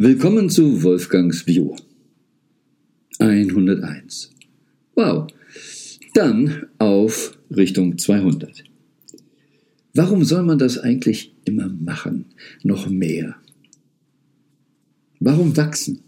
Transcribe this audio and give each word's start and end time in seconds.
Willkommen 0.00 0.48
zu 0.48 0.84
Wolfgangs 0.84 1.48
View. 1.48 1.74
101. 3.18 4.30
Wow. 4.94 5.26
Dann 6.14 6.66
auf 6.78 7.36
Richtung 7.50 7.98
200. 7.98 8.62
Warum 9.94 10.22
soll 10.22 10.44
man 10.44 10.56
das 10.56 10.78
eigentlich 10.78 11.34
immer 11.46 11.68
machen? 11.68 12.26
Noch 12.62 12.88
mehr. 12.88 13.38
Warum 15.18 15.56
wachsen? 15.56 15.98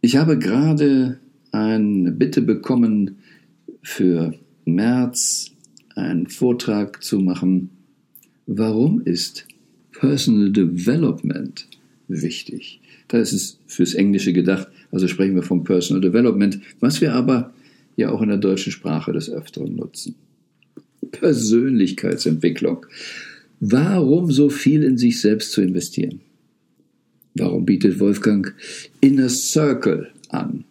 Ich 0.00 0.16
habe 0.16 0.38
gerade 0.38 1.20
eine 1.52 2.10
Bitte 2.10 2.40
bekommen, 2.40 3.18
für 3.82 4.32
März 4.64 5.50
einen 5.94 6.26
Vortrag 6.26 7.04
zu 7.04 7.18
machen. 7.18 7.68
Warum 8.46 9.02
ist 9.02 9.46
Personal 9.92 10.50
Development 10.50 11.67
wichtig? 12.08 12.80
Da 13.08 13.18
ist 13.18 13.32
es 13.32 13.58
fürs 13.66 13.94
Englische 13.94 14.32
gedacht, 14.32 14.68
also 14.90 15.08
sprechen 15.08 15.34
wir 15.34 15.42
vom 15.42 15.64
Personal 15.64 16.00
Development, 16.00 16.60
was 16.80 17.00
wir 17.00 17.14
aber 17.14 17.52
ja 17.96 18.10
auch 18.10 18.22
in 18.22 18.28
der 18.28 18.38
deutschen 18.38 18.72
Sprache 18.72 19.12
des 19.12 19.30
Öfteren 19.30 19.76
nutzen. 19.76 20.14
Persönlichkeitsentwicklung. 21.10 22.86
Warum 23.60 24.30
so 24.30 24.50
viel 24.50 24.84
in 24.84 24.98
sich 24.98 25.20
selbst 25.20 25.52
zu 25.52 25.62
investieren? 25.62 26.20
Warum 27.34 27.64
bietet 27.64 27.98
Wolfgang 28.00 28.54
Inner 29.00 29.28
Circle 29.28 30.08
an? 30.28 30.64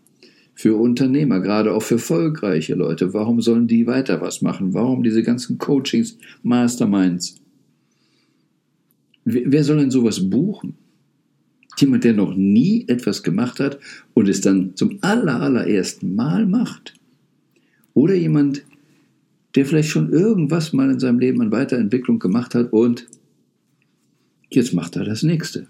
Für 0.53 0.75
Unternehmer, 0.75 1.39
gerade 1.39 1.71
auch 1.71 1.83
für 1.83 1.95
erfolgreiche 1.95 2.73
Leute. 2.73 3.13
Warum 3.13 3.41
sollen 3.41 3.67
die 3.67 3.85
weiter 3.85 4.21
was 4.21 4.41
machen? 4.41 4.73
Warum 4.73 5.03
diese 5.03 5.21
ganzen 5.21 5.57
Coachings, 5.59 6.17
Masterminds? 6.41 7.35
Wer 9.23 9.63
soll 9.63 9.77
denn 9.77 9.91
sowas 9.91 10.29
buchen? 10.29 10.75
Jemand, 11.79 12.03
der 12.03 12.13
noch 12.13 12.33
nie 12.35 12.85
etwas 12.87 13.21
gemacht 13.23 13.59
hat 13.59 13.79
und 14.13 14.27
es 14.27 14.41
dann 14.41 14.75
zum 14.75 14.97
aller, 15.01 15.41
allerersten 15.41 16.15
Mal 16.15 16.45
macht? 16.45 16.95
Oder 17.93 18.15
jemand, 18.15 18.63
der 19.55 19.65
vielleicht 19.65 19.89
schon 19.89 20.11
irgendwas 20.11 20.73
mal 20.73 20.89
in 20.89 20.99
seinem 20.99 21.19
Leben 21.19 21.41
an 21.41 21.51
Weiterentwicklung 21.51 22.19
gemacht 22.19 22.55
hat 22.55 22.71
und 22.73 23.07
jetzt 24.49 24.73
macht 24.73 24.95
er 24.95 25.03
das 25.03 25.23
nächste. 25.23 25.67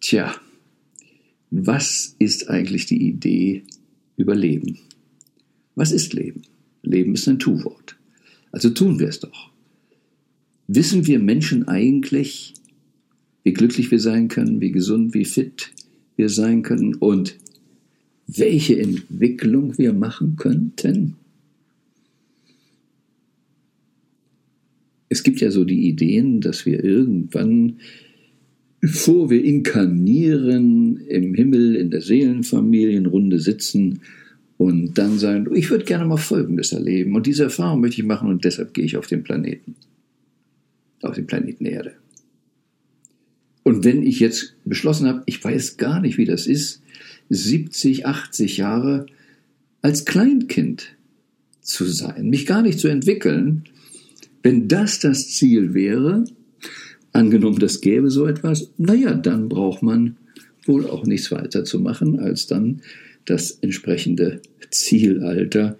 Tja, 0.00 0.34
was 1.50 2.14
ist 2.18 2.50
eigentlich 2.50 2.86
die 2.86 3.08
Idee 3.08 3.64
über 4.16 4.34
Leben? 4.34 4.78
Was 5.76 5.92
ist 5.92 6.12
Leben? 6.12 6.42
Leben 6.82 7.14
ist 7.14 7.28
ein 7.28 7.38
Tu-Wort. 7.38 7.96
Also 8.52 8.70
tun 8.70 8.98
wir 8.98 9.08
es 9.08 9.20
doch. 9.20 9.53
Wissen 10.66 11.06
wir 11.06 11.18
Menschen 11.18 11.68
eigentlich, 11.68 12.54
wie 13.42 13.52
glücklich 13.52 13.90
wir 13.90 14.00
sein 14.00 14.28
können, 14.28 14.60
wie 14.60 14.72
gesund, 14.72 15.14
wie 15.14 15.24
fit 15.24 15.70
wir 16.16 16.28
sein 16.28 16.62
können 16.62 16.94
und 16.94 17.36
welche 18.26 18.78
Entwicklung 18.78 19.76
wir 19.76 19.92
machen 19.92 20.36
könnten? 20.36 21.16
Es 25.08 25.22
gibt 25.22 25.40
ja 25.40 25.50
so 25.50 25.64
die 25.64 25.86
Ideen, 25.86 26.40
dass 26.40 26.66
wir 26.66 26.82
irgendwann 26.82 27.76
bevor 28.84 29.30
wir 29.30 29.42
inkarnieren, 29.42 30.98
im 31.08 31.32
Himmel, 31.32 31.74
in 31.74 31.90
der 31.90 32.02
Seelenfamilienrunde 32.02 33.38
sitzen 33.38 34.00
und 34.58 34.98
dann 34.98 35.18
sagen, 35.18 35.46
ich 35.54 35.70
würde 35.70 35.86
gerne 35.86 36.04
mal 36.04 36.18
Folgendes 36.18 36.72
erleben 36.72 37.16
und 37.16 37.26
diese 37.26 37.44
Erfahrung 37.44 37.80
möchte 37.80 38.02
ich 38.02 38.06
machen 38.06 38.28
und 38.28 38.44
deshalb 38.44 38.74
gehe 38.74 38.84
ich 38.84 38.98
auf 38.98 39.06
den 39.06 39.22
Planeten, 39.22 39.74
auf 41.04 41.14
den 41.14 41.26
Planeten 41.26 41.66
Erde. 41.66 41.94
Und 43.62 43.84
wenn 43.84 44.02
ich 44.02 44.20
jetzt 44.20 44.56
beschlossen 44.64 45.08
habe, 45.08 45.22
ich 45.26 45.42
weiß 45.42 45.76
gar 45.76 46.00
nicht, 46.00 46.18
wie 46.18 46.26
das 46.26 46.46
ist, 46.46 46.82
70, 47.30 48.06
80 48.06 48.58
Jahre 48.58 49.06
als 49.80 50.04
Kleinkind 50.04 50.96
zu 51.62 51.86
sein, 51.86 52.28
mich 52.28 52.46
gar 52.46 52.62
nicht 52.62 52.78
zu 52.78 52.88
entwickeln, 52.88 53.64
wenn 54.42 54.68
das 54.68 54.98
das 54.98 55.30
Ziel 55.30 55.72
wäre, 55.72 56.24
Angenommen, 57.14 57.60
das 57.60 57.80
gäbe 57.80 58.10
so 58.10 58.26
etwas, 58.26 58.72
naja, 58.76 59.14
dann 59.14 59.48
braucht 59.48 59.84
man 59.84 60.16
wohl 60.66 60.90
auch 60.90 61.06
nichts 61.06 61.30
weiter 61.30 61.64
zu 61.64 61.78
machen, 61.78 62.18
als 62.18 62.48
dann 62.48 62.82
das 63.24 63.52
entsprechende 63.52 64.42
Zielalter, 64.70 65.78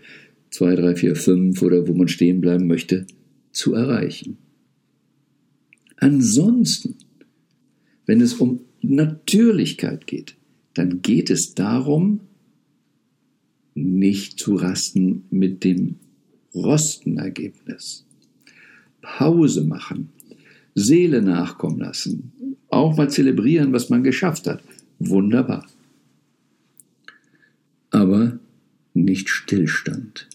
2, 0.51 0.77
3, 0.77 0.95
4, 0.95 1.17
5 1.17 1.63
oder 1.63 1.89
wo 1.89 1.93
man 1.93 2.07
stehen 2.07 2.41
bleiben 2.41 2.69
möchte, 2.69 3.09
zu 3.51 3.75
erreichen. 3.75 4.39
Ansonsten, 5.97 6.97
wenn 8.07 8.21
es 8.21 8.35
um 8.35 8.61
Natürlichkeit 8.83 10.07
geht, 10.07 10.37
dann 10.75 11.03
geht 11.03 11.31
es 11.31 11.55
darum, 11.55 12.21
nicht 13.75 14.39
zu 14.39 14.55
rasten 14.55 15.25
mit 15.31 15.65
dem 15.65 15.97
Rostenergebnis. 16.55 18.05
Pause 19.01 19.65
machen, 19.65 20.11
Seele 20.75 21.23
nachkommen 21.23 21.79
lassen. 21.79 22.33
Auch 22.69 22.97
mal 22.97 23.11
zelebrieren, 23.11 23.73
was 23.73 23.91
man 23.91 24.03
geschafft 24.03 24.47
hat. 24.47 24.63
Wunderbar. 24.99 25.67
Aber 27.91 28.39
nicht 28.95 29.29
Stillstand. 29.29 30.29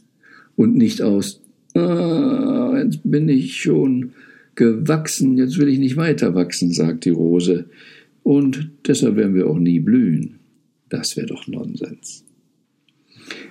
Und 0.56 0.76
nicht 0.76 1.02
aus, 1.02 1.42
ah, 1.76 2.82
jetzt 2.84 3.00
bin 3.04 3.30
ich 3.30 3.62
schon 3.62 4.12
gewachsen, 4.60 5.38
jetzt 5.38 5.58
will 5.58 5.70
ich 5.70 5.80
nicht 5.80 5.96
weiter 5.96 6.36
wachsen, 6.36 6.72
sagt 6.72 7.06
die 7.06 7.12
Rose. 7.12 7.70
Und 8.24 8.70
deshalb 8.86 9.16
werden 9.16 9.34
wir 9.34 9.48
auch 9.48 9.58
nie 9.58 9.80
blühen. 9.80 10.36
Das 10.90 11.16
wäre 11.16 11.28
doch 11.28 11.48
Nonsens. 11.48 12.26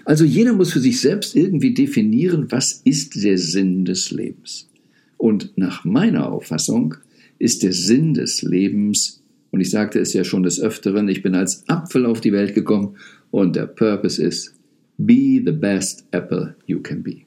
Also 0.05 0.25
jeder 0.25 0.53
muss 0.53 0.73
für 0.73 0.81
sich 0.81 1.01
selbst 1.01 1.35
irgendwie 1.35 1.73
definieren, 1.73 2.47
was 2.51 2.83
ist 2.85 3.23
der 3.25 3.39
Sinn 3.39 3.85
des 3.85 4.11
Lebens. 4.11 4.69
Und 5.17 5.57
nach 5.57 5.85
meiner 5.85 6.31
Auffassung 6.31 6.95
ist 7.39 7.63
der 7.63 7.73
Sinn 7.73 8.15
des 8.15 8.43
Lebens, 8.43 9.23
und 9.51 9.61
ich 9.61 9.71
sagte 9.71 9.99
es 10.01 10.13
ja 10.13 10.25
schon 10.25 10.43
des 10.43 10.61
Öfteren, 10.61 11.09
ich 11.09 11.23
bin 11.23 11.35
als 11.35 11.67
Apfel 11.69 12.05
auf 12.05 12.21
die 12.21 12.33
Welt 12.33 12.55
gekommen 12.55 12.97
und 13.31 13.57
der 13.57 13.67
Purpose 13.67 14.23
ist, 14.23 14.55
be 14.99 15.41
the 15.45 15.53
best 15.53 16.05
apple 16.11 16.55
you 16.67 16.81
can 16.81 17.03
be. 17.03 17.23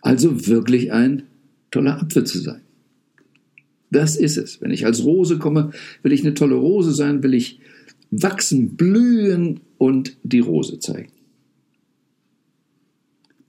Also 0.00 0.46
wirklich 0.46 0.92
ein 0.92 1.24
toller 1.72 2.00
Apfel 2.00 2.24
zu 2.24 2.38
sein. 2.38 2.60
Das 3.90 4.16
ist 4.16 4.36
es. 4.36 4.60
Wenn 4.60 4.70
ich 4.70 4.86
als 4.86 5.04
Rose 5.04 5.38
komme, 5.38 5.72
will 6.02 6.12
ich 6.12 6.22
eine 6.22 6.34
tolle 6.34 6.54
Rose 6.54 6.92
sein, 6.92 7.22
will 7.22 7.34
ich 7.34 7.60
wachsen, 8.10 8.76
blühen 8.76 9.60
und 9.78 10.16
die 10.22 10.40
Rose 10.40 10.78
zeigen. 10.78 11.10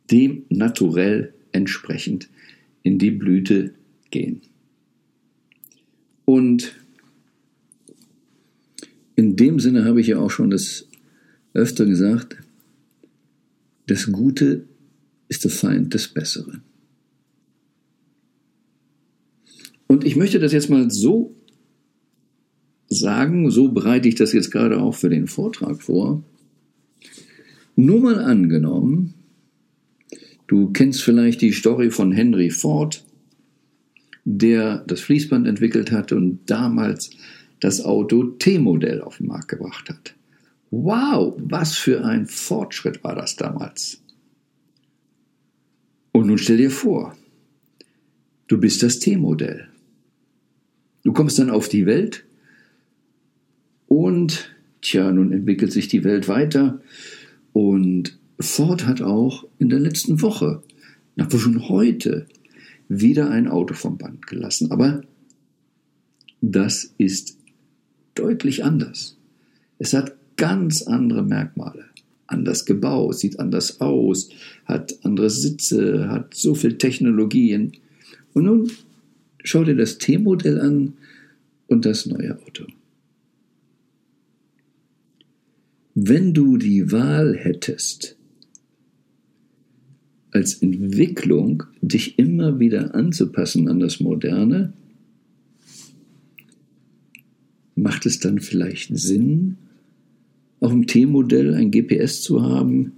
Dem 0.09 0.45
naturell 0.49 1.33
entsprechend 1.51 2.29
in 2.81 2.97
die 2.97 3.11
Blüte 3.11 3.73
gehen. 4.09 4.41
Und 6.25 6.75
in 9.15 9.35
dem 9.35 9.59
Sinne 9.59 9.85
habe 9.85 10.01
ich 10.01 10.07
ja 10.07 10.19
auch 10.19 10.31
schon 10.31 10.49
das 10.49 10.87
öfter 11.53 11.85
gesagt, 11.85 12.37
das 13.87 14.11
Gute 14.11 14.65
ist 15.27 15.43
der 15.43 15.51
Feind 15.51 15.93
des 15.93 16.07
Besseren. 16.07 16.63
Und 19.93 20.03
ich 20.03 20.15
möchte 20.15 20.39
das 20.39 20.51
jetzt 20.51 20.69
mal 20.69 20.89
so 20.91 21.35
sagen, 22.87 23.49
so 23.49 23.71
bereite 23.71 24.07
ich 24.07 24.15
das 24.15 24.33
jetzt 24.33 24.51
gerade 24.51 24.81
auch 24.81 24.95
für 24.95 25.09
den 25.09 25.27
Vortrag 25.27 25.81
vor. 25.81 26.23
Nur 27.75 28.01
mal 28.01 28.19
angenommen, 28.19 29.13
Du 30.53 30.71
kennst 30.71 31.01
vielleicht 31.01 31.41
die 31.41 31.51
Story 31.51 31.89
von 31.89 32.11
Henry 32.11 32.51
Ford, 32.51 33.03
der 34.23 34.83
das 34.85 35.01
Fließband 35.01 35.47
entwickelt 35.47 35.91
hat 35.91 36.11
und 36.11 36.41
damals 36.45 37.09
das 37.59 37.83
Auto 37.83 38.23
T-Modell 38.23 39.01
auf 39.01 39.17
den 39.17 39.27
Markt 39.27 39.47
gebracht 39.47 39.89
hat. 39.89 40.13
Wow, 40.69 41.35
was 41.37 41.75
für 41.75 42.05
ein 42.05 42.27
Fortschritt 42.27 43.03
war 43.03 43.15
das 43.15 43.35
damals. 43.35 44.01
Und 46.11 46.27
nun 46.27 46.37
stell 46.37 46.57
dir 46.57 46.69
vor, 46.69 47.17
du 48.47 48.59
bist 48.59 48.83
das 48.83 48.99
T-Modell. 48.99 49.69
Du 51.03 51.11
kommst 51.13 51.37
dann 51.37 51.49
auf 51.49 51.67
die 51.69 51.85
Welt 51.85 52.23
und, 53.87 54.55
tja, 54.81 55.11
nun 55.11 55.31
entwickelt 55.31 55.71
sich 55.71 55.87
die 55.87 56.03
Welt 56.03 56.27
weiter 56.27 56.81
und 57.51 58.17
Ford 58.39 58.85
hat 58.85 59.01
auch 59.01 59.45
in 59.59 59.69
der 59.69 59.79
letzten 59.79 60.21
Woche, 60.21 60.63
na 61.15 61.29
schon 61.29 61.69
heute, 61.69 62.25
wieder 62.89 63.29
ein 63.29 63.47
Auto 63.47 63.73
vom 63.73 63.97
Band 63.97 64.27
gelassen. 64.27 64.71
Aber 64.71 65.03
das 66.41 66.93
ist 66.97 67.37
deutlich 68.15 68.63
anders. 68.63 69.17
Es 69.79 69.93
hat 69.93 70.15
ganz 70.35 70.83
andere 70.83 71.23
Merkmale. 71.23 71.85
Anders 72.27 72.65
gebaut, 72.65 73.19
sieht 73.19 73.39
anders 73.39 73.81
aus, 73.81 74.29
hat 74.65 74.95
andere 75.03 75.29
Sitze, 75.29 76.09
hat 76.09 76.33
so 76.33 76.55
viel 76.55 76.77
Technologien. 76.77 77.73
Und 78.33 78.45
nun 78.45 78.71
schau 79.43 79.63
dir 79.63 79.75
das 79.75 79.97
T-Modell 79.97 80.59
an 80.59 80.93
und 81.67 81.85
das 81.85 82.05
neue 82.05 82.41
Auto. 82.41 82.65
Wenn 85.95 86.33
du 86.33 86.57
die 86.57 86.91
Wahl 86.91 87.35
hättest, 87.35 88.17
als 90.31 90.55
Entwicklung 90.55 91.63
dich 91.81 92.17
immer 92.17 92.59
wieder 92.59 92.95
anzupassen 92.95 93.67
an 93.67 93.79
das 93.79 93.99
Moderne, 93.99 94.73
macht 97.75 98.07
es 98.07 98.19
dann 98.19 98.39
vielleicht 98.39 98.97
Sinn, 98.97 99.57
auch 100.59 100.71
im 100.71 100.87
T-Modell 100.87 101.53
ein 101.53 101.69
GPS 101.69 102.21
zu 102.21 102.41
haben, 102.41 102.93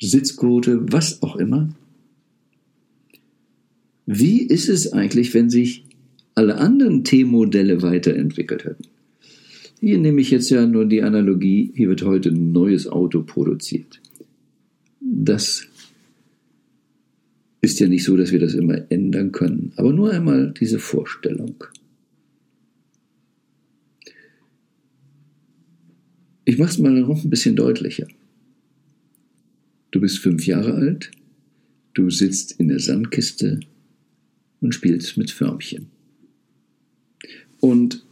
Sitzquote, 0.00 0.90
was 0.90 1.20
auch 1.22 1.36
immer? 1.36 1.68
Wie 4.06 4.42
ist 4.42 4.68
es 4.68 4.92
eigentlich, 4.92 5.34
wenn 5.34 5.50
sich 5.50 5.84
alle 6.34 6.56
anderen 6.56 7.04
T-Modelle 7.04 7.82
weiterentwickelt 7.82 8.64
hätten? 8.64 8.84
Hier 9.80 9.98
nehme 9.98 10.20
ich 10.20 10.30
jetzt 10.30 10.50
ja 10.50 10.66
nur 10.66 10.84
die 10.84 11.02
Analogie, 11.02 11.72
hier 11.74 11.88
wird 11.88 12.02
heute 12.02 12.28
ein 12.28 12.52
neues 12.52 12.86
Auto 12.86 13.22
produziert. 13.22 14.00
Das 15.00 15.66
ist 17.62 17.80
ja 17.80 17.88
nicht 17.88 18.04
so, 18.04 18.16
dass 18.16 18.32
wir 18.32 18.38
das 18.38 18.54
immer 18.54 18.90
ändern 18.90 19.32
können, 19.32 19.72
aber 19.76 19.92
nur 19.92 20.12
einmal 20.12 20.52
diese 20.58 20.78
Vorstellung. 20.78 21.64
Ich 26.44 26.58
mache 26.58 26.70
es 26.70 26.78
mal 26.78 26.92
noch 26.92 27.22
ein 27.22 27.30
bisschen 27.30 27.56
deutlicher. 27.56 28.08
Du 29.92 30.00
bist 30.00 30.18
fünf 30.18 30.46
Jahre 30.46 30.74
alt, 30.74 31.10
du 31.94 32.10
sitzt 32.10 32.52
in 32.58 32.68
der 32.68 32.80
Sandkiste 32.80 33.60
und 34.60 34.74
spielst 34.74 35.16
mit 35.16 35.30
Förmchen. 35.30 35.86
Und 37.60 38.04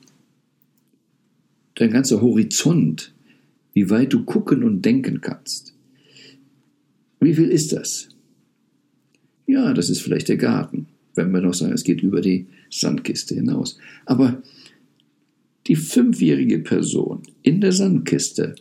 dein 1.75 1.91
ganzer 1.91 2.21
Horizont, 2.21 3.15
wie 3.73 3.91
weit 3.91 4.13
du 4.13 4.25
gucken 4.25 4.65
und 4.65 4.83
denken 4.85 5.21
kannst. 5.21 5.75
Wie 7.21 7.35
viel 7.35 7.49
ist 7.49 7.73
das? 7.73 8.09
Ja, 9.47 9.73
das 9.73 9.89
ist 9.89 10.03
vielleicht 10.03 10.29
der 10.29 10.37
Garten, 10.37 10.89
wenn 11.15 11.33
wir 11.33 11.41
noch 11.41 11.55
sagen, 11.55 11.73
es 11.73 11.85
geht 11.85 12.03
über 12.03 12.21
die 12.21 12.47
Sandkiste 12.71 13.35
hinaus. 13.35 13.79
Aber 14.05 14.43
die 15.67 15.77
fünfjährige 15.77 16.59
Person 16.61 17.23
in 17.43 17.61
der 17.61 17.73
Sandkiste, 17.73 18.55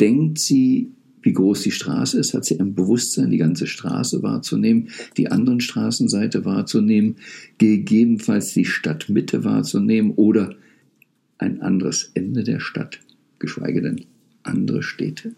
denkt 0.00 0.38
sie, 0.38 0.90
wie 1.22 1.32
groß 1.32 1.62
die 1.62 1.70
Straße 1.70 2.18
ist, 2.18 2.34
hat 2.34 2.44
sie 2.44 2.54
im 2.54 2.74
Bewusstsein, 2.74 3.30
die 3.30 3.38
ganze 3.38 3.66
Straße 3.66 4.22
wahrzunehmen, 4.22 4.88
die 5.16 5.30
anderen 5.30 5.60
Straßenseite 5.60 6.44
wahrzunehmen, 6.44 7.16
gegebenenfalls 7.58 8.52
die 8.54 8.64
Stadtmitte 8.64 9.44
wahrzunehmen 9.44 10.12
oder 10.12 10.54
ein 11.38 11.60
anderes 11.60 12.10
Ende 12.14 12.44
der 12.44 12.60
Stadt, 12.60 13.00
geschweige 13.38 13.82
denn 13.82 14.04
andere 14.42 14.82
Städte. 14.82 15.34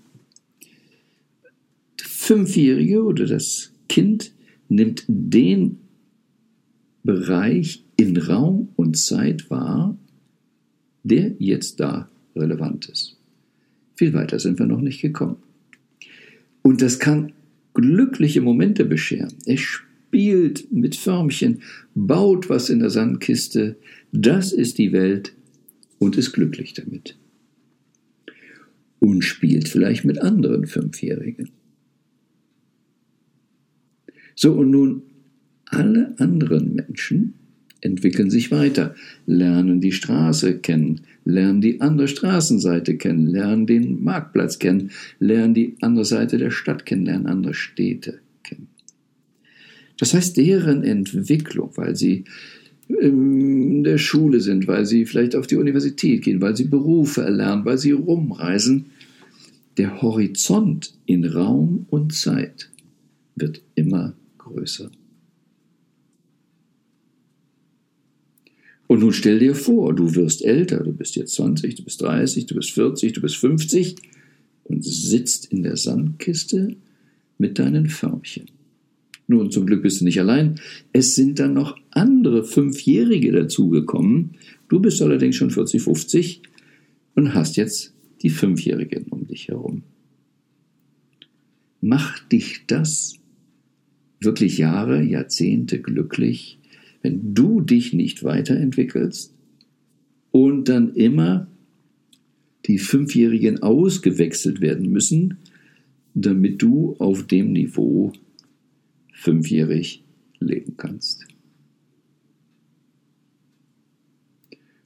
Der 2.01 2.07
Fünfjährige 2.07 3.03
oder 3.03 3.27
das 3.27 3.73
Kind 3.89 4.33
nimmt 4.69 5.05
den 5.07 5.79
Bereich 7.05 7.85
in 7.97 8.17
Raum 8.17 8.69
und 8.77 8.97
Zeit 8.97 9.51
wahr, 9.51 9.97
der 11.03 11.35
jetzt 11.39 11.81
da 11.81 12.09
relevant 12.37 12.89
ist. 12.89 13.17
Viel 13.97 14.15
weiter 14.15 14.39
sind 14.39 14.59
wir 14.59 14.67
noch 14.67 14.81
nicht 14.81 15.03
gekommen. 15.03 15.37
Und 16.63 16.81
das 16.81 16.99
kann 16.99 17.33
glückliche 17.75 18.41
Momente 18.41 18.85
bescheren. 18.85 19.35
Er 19.47 19.59
spielt 19.59 20.71
mit 20.73 20.97
Förmchen, 20.97 21.63
baut 21.95 22.49
was 22.49 22.71
in 22.71 22.81
der 22.81 22.91
Sandkiste. 22.91 23.77
Das 24.13 24.53
ist 24.53 24.79
die 24.79 24.93
Welt 24.93 25.35
und 25.99 26.17
ist 26.17 26.33
glücklich 26.33 26.75
damit. 26.75 27.17
Und 28.99 29.23
spielt 29.23 29.69
vielleicht 29.69 30.05
mit 30.05 30.21
anderen 30.21 30.67
Fünfjährigen. 30.67 31.51
So, 34.35 34.53
und 34.55 34.71
nun 34.71 35.03
alle 35.67 36.15
anderen 36.19 36.75
Menschen 36.75 37.35
entwickeln 37.83 38.31
sich 38.31 38.51
weiter, 38.51 38.95
lernen 39.27 39.81
die 39.81 39.93
Straße 39.93 40.59
kennen, 40.59 41.03
lernen 41.25 41.61
die 41.61 41.81
andere 41.81 42.09
Straßenseite 42.09 42.97
kennen, 42.97 43.27
lernen 43.27 43.67
den 43.67 44.03
Marktplatz 44.03 44.59
kennen, 44.59 44.91
lernen 45.19 45.53
die 45.53 45.77
andere 45.83 46.05
Seite 46.05 46.39
der 46.39 46.51
Stadt 46.51 46.87
kennen, 46.87 47.05
lernen 47.05 47.27
andere 47.27 47.55
Städte 47.55 48.21
kennen. 48.43 48.69
Das 49.99 50.15
heißt, 50.15 50.37
deren 50.37 50.83
Entwicklung, 50.83 51.71
weil 51.75 51.95
sie 51.97 52.25
in 52.89 53.85
der 53.85 53.99
Schule 53.99 54.41
sind, 54.41 54.67
weil 54.67 54.87
sie 54.87 55.07
vielleicht 55.07 55.37
auf 55.37 55.47
die 55.47 55.57
Universität 55.57 56.23
gehen, 56.23 56.41
weil 56.41 56.57
sie 56.57 56.65
Berufe 56.65 57.23
erlernen, 57.23 57.65
weil 57.65 57.79
sie 57.79 57.93
rumreisen, 57.93 58.87
der 59.77 60.03
Horizont 60.03 60.95
in 61.07 61.25
Raum 61.25 61.87
und 61.89 62.13
Zeit 62.13 62.71
wird 63.37 63.63
immer 63.75 64.15
größer. 64.39 64.91
Und 68.93 69.01
nun 69.01 69.15
stell 69.15 69.39
dir 69.39 69.55
vor, 69.55 69.95
du 69.95 70.15
wirst 70.17 70.45
älter, 70.45 70.85
du 70.85 70.93
bist 70.93 71.17
jetzt 71.17 71.33
20, 71.37 71.77
du 71.77 71.83
bist 71.83 72.03
30, 72.03 72.45
du 72.45 72.57
bist 72.57 72.73
40, 72.73 73.15
du 73.15 73.23
bist 73.23 73.37
50 73.37 73.97
und 74.65 74.85
sitzt 74.85 75.47
in 75.47 75.63
der 75.63 75.79
Sandkiste 75.79 76.77
mit 77.39 77.59
deinen 77.59 77.89
Förmchen. 77.89 78.51
Nun, 79.29 79.51
zum 79.51 79.65
Glück 79.65 79.83
bist 79.83 80.03
du 80.03 80.05
nicht 80.05 80.21
allein. 80.21 80.57
Es 80.93 81.15
sind 81.15 81.39
dann 81.39 81.55
noch 81.55 81.79
andere 81.89 82.45
Fünfjährige 82.45 83.33
dazugekommen. 83.33 84.33
Du 84.69 84.79
bist 84.79 85.01
allerdings 85.01 85.37
schon 85.37 85.51
40, 85.51 85.81
50 85.81 86.43
und 87.15 87.33
hast 87.33 87.57
jetzt 87.57 87.95
die 88.21 88.29
Fünfjährigen 88.29 89.05
um 89.05 89.27
dich 89.27 89.49
herum. 89.49 89.85
Macht 91.81 92.31
dich 92.31 92.67
das 92.67 93.15
wirklich 94.21 94.59
Jahre, 94.59 95.03
Jahrzehnte 95.03 95.81
glücklich, 95.81 96.59
wenn 97.03 97.35
du 97.35 97.61
dich 97.61 97.93
nicht 97.93 98.25
weiterentwickelst 98.25 99.35
und 100.31 100.69
dann 100.69 100.95
immer 100.95 101.49
die 102.67 102.79
Fünfjährigen 102.79 103.63
ausgewechselt 103.63 104.61
werden 104.61 104.91
müssen, 104.91 105.39
damit 106.15 106.63
du 106.63 106.95
auf 106.99 107.27
dem 107.27 107.53
Niveau 107.53 108.13
fünfjährig 109.13 110.05
leben 110.41 110.77
kannst. 110.77 111.27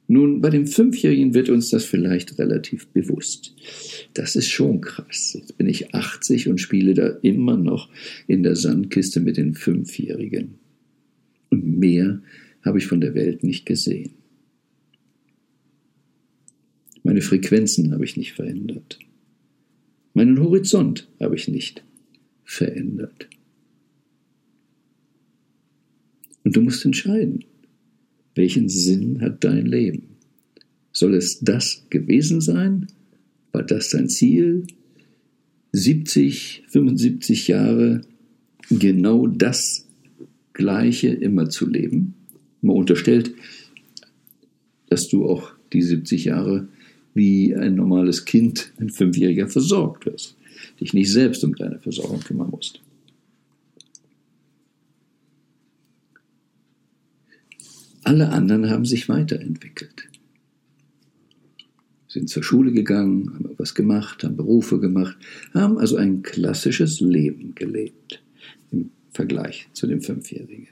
Nun, 0.09 0.39
bei 0.39 0.49
dem 0.49 0.67
Fünfjährigen 0.67 1.33
wird 1.33 1.49
uns 1.49 1.69
das 1.69 1.83
vielleicht 1.83 2.39
relativ 2.39 2.87
bewusst. 2.87 3.53
Das 4.13 4.37
ist 4.37 4.47
schon 4.47 4.79
krass. 4.79 5.33
Jetzt 5.37 5.57
bin 5.57 5.67
ich 5.67 5.93
80 5.93 6.47
und 6.47 6.61
spiele 6.61 6.93
da 6.93 7.07
immer 7.21 7.57
noch 7.57 7.89
in 8.25 8.41
der 8.41 8.55
Sandkiste 8.55 9.19
mit 9.19 9.35
den 9.35 9.53
Fünfjährigen. 9.53 10.55
Und 11.49 11.77
mehr 11.77 12.21
habe 12.63 12.77
ich 12.77 12.87
von 12.87 13.01
der 13.01 13.13
Welt 13.15 13.43
nicht 13.43 13.65
gesehen. 13.65 14.11
Meine 17.03 17.21
Frequenzen 17.21 17.93
habe 17.93 18.03
ich 18.03 18.17
nicht 18.17 18.33
verändert. 18.33 18.99
Meinen 20.13 20.39
Horizont 20.39 21.07
habe 21.19 21.35
ich 21.35 21.47
nicht 21.47 21.83
verändert. 22.43 23.29
Und 26.43 26.55
du 26.55 26.61
musst 26.61 26.83
entscheiden, 26.85 27.45
welchen 28.35 28.69
Sinn 28.69 29.21
hat 29.21 29.43
dein 29.43 29.65
Leben? 29.65 30.17
Soll 30.91 31.13
es 31.15 31.39
das 31.39 31.85
gewesen 31.89 32.41
sein? 32.41 32.87
War 33.51 33.63
das 33.63 33.89
dein 33.89 34.09
Ziel? 34.09 34.65
70, 35.71 36.63
75 36.67 37.47
Jahre 37.47 38.01
genau 38.69 39.27
das 39.27 39.86
Gleiche 40.57 41.09
immer 41.09 41.49
zu 41.49 41.69
leben. 41.69 42.15
Man 42.61 42.75
unterstellt, 42.75 43.33
dass 44.89 45.07
du 45.07 45.29
auch 45.29 45.51
die 45.71 45.83
70 45.83 46.25
Jahre 46.25 46.67
wie 47.13 47.55
ein 47.55 47.75
normales 47.75 48.25
Kind, 48.25 48.73
ein 48.79 48.89
Fünfjähriger 48.89 49.47
versorgt 49.47 50.07
wirst, 50.07 50.35
dich 50.81 50.93
nicht 50.93 51.11
selbst 51.11 51.43
um 51.43 51.55
deine 51.55 51.79
Versorgung 51.79 52.21
kümmern 52.21 52.49
musst. 52.49 52.81
Alle 58.03 58.29
anderen 58.29 58.69
haben 58.69 58.85
sich 58.85 59.09
weiterentwickelt. 59.09 60.09
Sind 62.07 62.29
zur 62.29 62.41
Schule 62.41 62.71
gegangen, 62.71 63.31
haben 63.33 63.51
etwas 63.51 63.75
gemacht, 63.75 64.23
haben 64.23 64.37
Berufe 64.37 64.79
gemacht, 64.79 65.17
haben 65.53 65.77
also 65.77 65.97
ein 65.97 66.23
klassisches 66.23 66.99
Leben 66.99 67.53
gelebt 67.53 68.23
im 68.71 68.91
Vergleich 69.11 69.67
zu 69.73 69.87
dem 69.87 70.01
Fünfjährigen. 70.01 70.67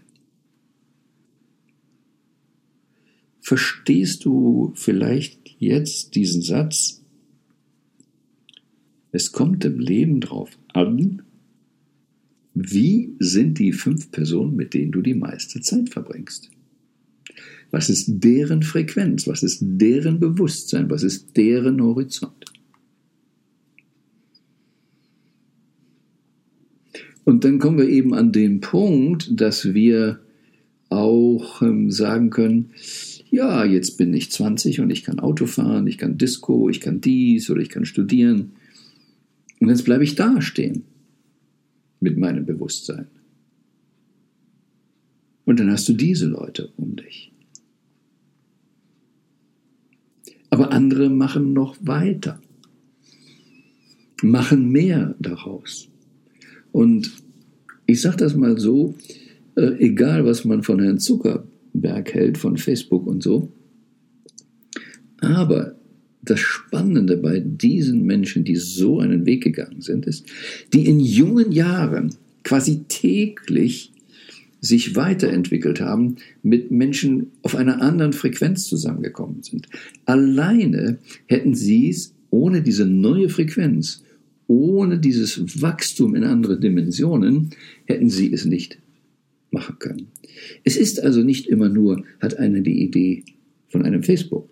Verstehst 3.42 4.25
du 4.25 4.74
vielleicht 4.75 5.56
jetzt 5.60 6.15
diesen 6.15 6.42
Satz? 6.42 7.04
Es 9.12 9.32
kommt 9.32 9.63
im 9.65 9.80
Leben 9.80 10.20
drauf 10.20 10.58
an, 10.74 11.22
wie 12.56 13.15
sind 13.20 13.60
die 13.60 13.74
fünf 13.74 14.12
Personen, 14.12 14.56
mit 14.56 14.74
denen 14.74 14.92
du 14.92 15.01
die 15.01 15.13
meiste 15.13 15.62
Zeit 15.62 15.89
verbringst? 15.89 16.50
Was 17.70 17.89
ist 17.89 18.06
deren 18.08 18.63
Frequenz? 18.63 19.27
Was 19.27 19.44
ist 19.44 19.60
deren 19.62 20.20
Bewusstsein? 20.20 20.89
Was 20.89 21.04
ist 21.04 21.36
deren 21.36 21.82
Horizont? 21.82 22.46
Und 27.25 27.44
dann 27.44 27.60
kommen 27.60 27.79
wir 27.79 27.89
eben 27.89 28.13
an 28.13 28.32
den 28.32 28.62
Punkt, 28.62 29.29
dass 29.41 29.74
wir 29.74 30.20
auch 30.89 31.62
ähm, 31.63 31.91
sagen 31.91 32.29
können, 32.29 32.70
ja, 33.32 33.65
jetzt 33.65 33.98
bin 33.98 34.13
ich 34.13 34.32
20 34.32 34.79
und 34.79 34.91
ich 34.91 35.03
kann 35.03 35.20
Auto 35.20 35.48
fahren, 35.48 35.88
ich 35.88 35.98
kann 35.98 36.17
Disco, 36.17 36.70
ich 36.70 36.79
kann 36.79 37.01
dies 37.01 37.50
oder 37.50 37.62
ich 37.62 37.70
kann 37.70 37.84
studieren. 37.84 38.51
Und 39.60 39.70
jetzt 39.70 39.84
bleibe 39.84 40.03
ich 40.03 40.15
da 40.15 40.39
stehen 40.39 40.84
mit 42.00 42.17
meinem 42.17 42.46
Bewusstsein. 42.46 43.08
Und 45.46 45.60
dann 45.60 45.72
hast 45.72 45.89
du 45.89 45.94
diese 45.94 46.27
Leute 46.27 46.72
um 46.77 46.96
dich. 46.96 47.32
Aber 50.51 50.72
andere 50.72 51.10
machen 51.10 51.53
noch 51.53 51.75
weiter, 51.82 52.39
machen 54.22 54.70
mehr 54.70 55.15
daraus. 55.20 55.89
Und 56.75 57.10
ich 57.86 58.01
sage 58.01 58.17
das 58.17 58.36
mal 58.36 58.60
so, 58.60 58.96
äh, 59.55 59.77
egal 59.79 60.25
was 60.25 60.44
man 60.44 60.62
von 60.62 60.82
Herrn 60.82 61.00
Zuckerberg 61.00 62.13
hält, 62.13 62.38
von 62.38 62.58
Facebook 62.58 63.08
und 63.08 63.24
so, 63.24 63.48
aber 65.22 65.77
das 66.22 66.41
Spannende 66.41 67.15
bei 67.15 67.39
diesen 67.39 68.03
Menschen, 68.03 68.44
die 68.44 68.58
so 68.58 69.00
einen 69.00 69.25
Weg 69.25 69.41
gegangen 69.41 69.79
sind, 69.79 70.05
ist, 70.05 70.25
die 70.74 70.86
in 70.86 71.00
jungen 71.00 71.53
Jahren 71.53 72.13
quasi 72.44 72.84
täglich 72.89 73.94
sich 74.60 74.98
weiterentwickelt 74.98 75.79
haben, 75.79 76.17
mit 76.44 76.72
Menschen 76.72 77.32
auf 77.41 77.55
einer 77.55 77.82
anderen 77.82 78.12
Frequenz 78.12 78.67
zusammengekommen 78.67 79.44
sind. 79.44 79.70
Alleine 80.03 80.98
hätten 81.27 81.55
sie 81.55 81.89
es 81.89 82.13
ohne 82.32 82.62
diese 82.62 82.86
neue 82.86 83.29
Frequenz 83.29 84.03
ohne 84.47 84.99
dieses 84.99 85.61
Wachstum 85.61 86.15
in 86.15 86.23
andere 86.23 86.59
Dimensionen 86.59 87.49
hätten 87.85 88.09
sie 88.09 88.31
es 88.31 88.45
nicht 88.45 88.77
machen 89.51 89.77
können. 89.79 90.07
Es 90.63 90.75
ist 90.75 91.01
also 91.01 91.21
nicht 91.21 91.47
immer 91.47 91.69
nur, 91.69 92.03
hat 92.19 92.37
einer 92.37 92.59
die 92.59 92.83
Idee 92.83 93.23
von 93.69 93.83
einem 93.83 94.03
Facebook. 94.03 94.49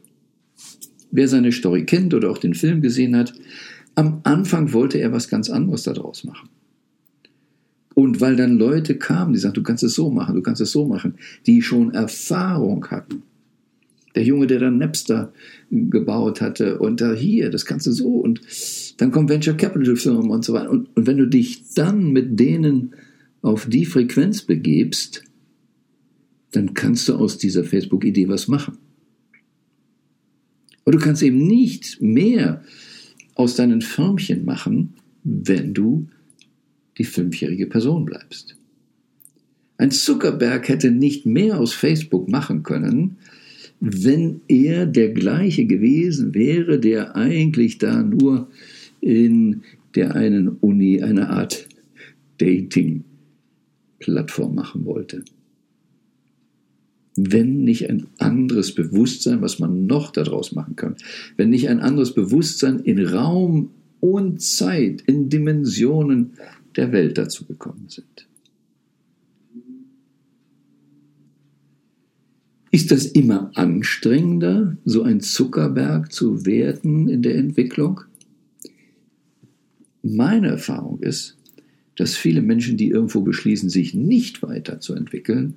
Wer 1.11 1.27
seine 1.27 1.51
Story 1.51 1.85
kennt 1.85 2.13
oder 2.13 2.31
auch 2.31 2.37
den 2.37 2.55
Film 2.55 2.81
gesehen 2.81 3.15
hat, 3.15 3.33
am 3.95 4.21
Anfang 4.23 4.73
wollte 4.73 4.97
er 4.97 5.11
was 5.11 5.29
ganz 5.29 5.49
anderes 5.49 5.83
daraus 5.83 6.23
machen. 6.23 6.49
Und 7.93 8.21
weil 8.21 8.35
dann 8.35 8.57
Leute 8.57 8.97
kamen, 8.97 9.33
die 9.33 9.39
sagten, 9.39 9.55
du 9.55 9.63
kannst 9.63 9.83
es 9.83 9.93
so 9.93 10.09
machen, 10.09 10.35
du 10.35 10.41
kannst 10.41 10.61
es 10.61 10.71
so 10.71 10.87
machen, 10.87 11.15
die 11.45 11.61
schon 11.61 11.93
Erfahrung 11.93 12.87
hatten, 12.87 13.21
der 14.15 14.23
Junge, 14.23 14.47
der 14.47 14.59
dann 14.59 14.77
Napster 14.77 15.33
gebaut 15.71 16.41
hatte 16.41 16.79
und 16.79 17.01
da 17.01 17.13
hier, 17.13 17.49
das 17.49 17.65
kannst 17.65 17.87
du 17.87 17.91
so 17.91 18.09
und 18.09 18.41
dann 18.97 19.11
kommen 19.11 19.29
Venture 19.29 19.57
Capital 19.57 19.95
Firmen 19.95 20.29
und 20.29 20.45
so 20.45 20.53
weiter. 20.53 20.69
Und, 20.69 20.95
und 20.95 21.07
wenn 21.07 21.17
du 21.17 21.27
dich 21.27 21.73
dann 21.73 22.11
mit 22.11 22.39
denen 22.39 22.93
auf 23.41 23.65
die 23.67 23.85
Frequenz 23.85 24.43
begebst, 24.43 25.23
dann 26.51 26.73
kannst 26.73 27.09
du 27.09 27.15
aus 27.15 27.37
dieser 27.37 27.63
Facebook-Idee 27.63 28.27
was 28.29 28.47
machen. 28.47 28.77
Aber 30.85 30.91
du 30.91 30.99
kannst 30.99 31.23
eben 31.23 31.45
nicht 31.47 32.01
mehr 32.01 32.63
aus 33.35 33.55
deinen 33.55 33.81
Förmchen 33.81 34.45
machen, 34.45 34.93
wenn 35.23 35.73
du 35.73 36.07
die 36.97 37.05
fünfjährige 37.05 37.67
Person 37.67 38.05
bleibst. 38.05 38.55
Ein 39.77 39.91
Zuckerberg 39.91 40.69
hätte 40.69 40.91
nicht 40.91 41.25
mehr 41.25 41.59
aus 41.59 41.73
Facebook 41.73 42.29
machen 42.29 42.63
können, 42.63 43.17
wenn 43.85 44.39
er 44.47 44.85
der 44.85 45.09
gleiche 45.09 45.65
gewesen 45.65 46.33
wäre, 46.33 46.79
der 46.79 47.17
eigentlich 47.17 47.79
da 47.79 48.01
nur 48.01 48.47
in 49.01 49.63
der 49.93 50.15
einen 50.15 50.47
Uni 50.47 51.03
eine 51.03 51.29
Art 51.29 51.67
Dating-Plattform 52.37 54.55
machen 54.55 54.85
wollte. 54.85 55.25
Wenn 57.17 57.65
nicht 57.65 57.89
ein 57.89 58.07
anderes 58.19 58.73
Bewusstsein, 58.73 59.41
was 59.41 59.59
man 59.59 59.85
noch 59.85 60.11
daraus 60.11 60.53
machen 60.53 60.77
kann, 60.77 60.95
wenn 61.35 61.49
nicht 61.49 61.67
ein 61.67 61.81
anderes 61.81 62.13
Bewusstsein 62.13 62.79
in 62.79 63.05
Raum 63.05 63.71
und 63.99 64.41
Zeit, 64.41 65.01
in 65.07 65.27
Dimensionen 65.27 66.35
der 66.77 66.93
Welt 66.93 67.17
dazu 67.17 67.45
gekommen 67.45 67.89
sind. 67.89 68.29
Ist 72.73 72.89
das 72.89 73.05
immer 73.05 73.51
anstrengender, 73.53 74.75
so 74.83 75.03
ein 75.03 75.21
Zuckerberg 75.21 76.11
zu 76.11 76.43
werden 76.47 77.07
in 77.07 77.21
der 77.21 77.35
Entwicklung? 77.35 78.01
Meine 80.01 80.47
Erfahrung 80.47 80.99
ist, 80.99 81.37
dass 81.97 82.15
viele 82.15 82.41
Menschen, 82.41 82.75
die 82.75 82.87
irgendwo 82.89 83.21
beschließen, 83.21 83.69
sich 83.69 83.93
nicht 83.93 84.41
weiterzuentwickeln, 84.41 85.53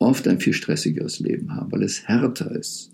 oft 0.00 0.26
ein 0.26 0.40
viel 0.40 0.54
stressigeres 0.54 1.20
Leben 1.20 1.54
haben, 1.54 1.70
weil 1.70 1.84
es 1.84 2.08
härter 2.08 2.50
ist, 2.50 2.90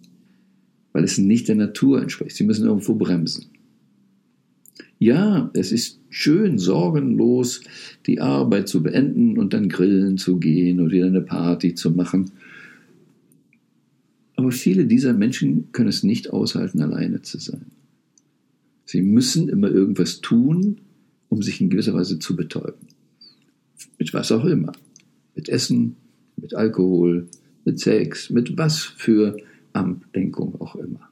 weil 0.93 1.05
es 1.05 1.17
nicht 1.17 1.49
der 1.49 1.57
Natur 1.57 2.02
entspricht. 2.02 2.37
Sie 2.37 2.45
müssen 2.45 2.67
irgendwo 2.67 2.95
bremsen. 2.95 3.47
Ja, 4.99 5.50
es 5.55 5.73
ist 5.73 5.99
schön, 6.11 6.59
sorgenlos 6.59 7.62
die 8.05 8.21
Arbeit 8.21 8.69
zu 8.69 8.83
beenden 8.83 9.38
und 9.38 9.55
dann 9.55 9.71
grillen 9.71 10.19
zu 10.19 10.38
gehen 10.38 10.79
oder 10.79 10.93
wieder 10.93 11.07
eine 11.07 11.23
Party 11.23 11.75
zu 11.75 11.90
machen. 11.93 12.33
Aber 14.40 14.52
viele 14.52 14.87
dieser 14.87 15.12
Menschen 15.12 15.70
können 15.73 15.90
es 15.90 16.02
nicht 16.02 16.30
aushalten, 16.30 16.80
alleine 16.80 17.20
zu 17.20 17.38
sein. 17.38 17.66
Sie 18.87 19.02
müssen 19.02 19.50
immer 19.50 19.70
irgendwas 19.70 20.23
tun, 20.23 20.80
um 21.28 21.42
sich 21.42 21.61
in 21.61 21.68
gewisser 21.68 21.92
Weise 21.92 22.18
zu 22.18 22.37
betäuben. 22.37 22.88
Mit 23.99 24.14
was 24.14 24.32
auch 24.32 24.47
immer. 24.47 24.73
Mit 25.35 25.50
Essen, 25.50 25.97
mit 26.38 26.54
Alkohol, 26.54 27.28
mit 27.66 27.80
Sex, 27.80 28.30
mit 28.30 28.56
was 28.56 28.78
für 28.78 29.37
Ablenkung 29.75 30.59
auch 30.59 30.75
immer. 30.76 31.11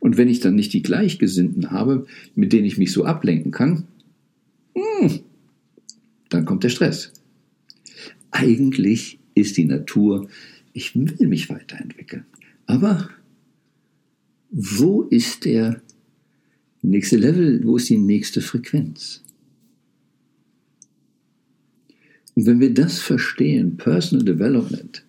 Und 0.00 0.16
wenn 0.16 0.26
ich 0.26 0.40
dann 0.40 0.56
nicht 0.56 0.72
die 0.72 0.82
Gleichgesinnten 0.82 1.70
habe, 1.70 2.06
mit 2.34 2.52
denen 2.52 2.66
ich 2.66 2.76
mich 2.76 2.90
so 2.90 3.04
ablenken 3.04 3.52
kann, 3.52 3.84
hm, 4.74 5.20
dann 6.28 6.44
kommt 6.44 6.64
der 6.64 6.70
Stress. 6.70 7.12
Eigentlich 8.32 9.20
ist 9.36 9.56
die 9.56 9.64
Natur 9.64 10.26
ich 10.78 10.94
will 10.94 11.26
mich 11.26 11.50
weiterentwickeln. 11.50 12.24
Aber 12.66 13.10
wo 14.50 15.02
ist 15.02 15.44
der 15.44 15.82
nächste 16.82 17.16
Level, 17.16 17.64
wo 17.64 17.76
ist 17.78 17.88
die 17.88 17.98
nächste 17.98 18.40
Frequenz? 18.40 19.24
Und 22.36 22.46
wenn 22.46 22.60
wir 22.60 22.72
das 22.72 23.00
verstehen, 23.00 23.76
Personal 23.76 24.24
Development, 24.24 25.04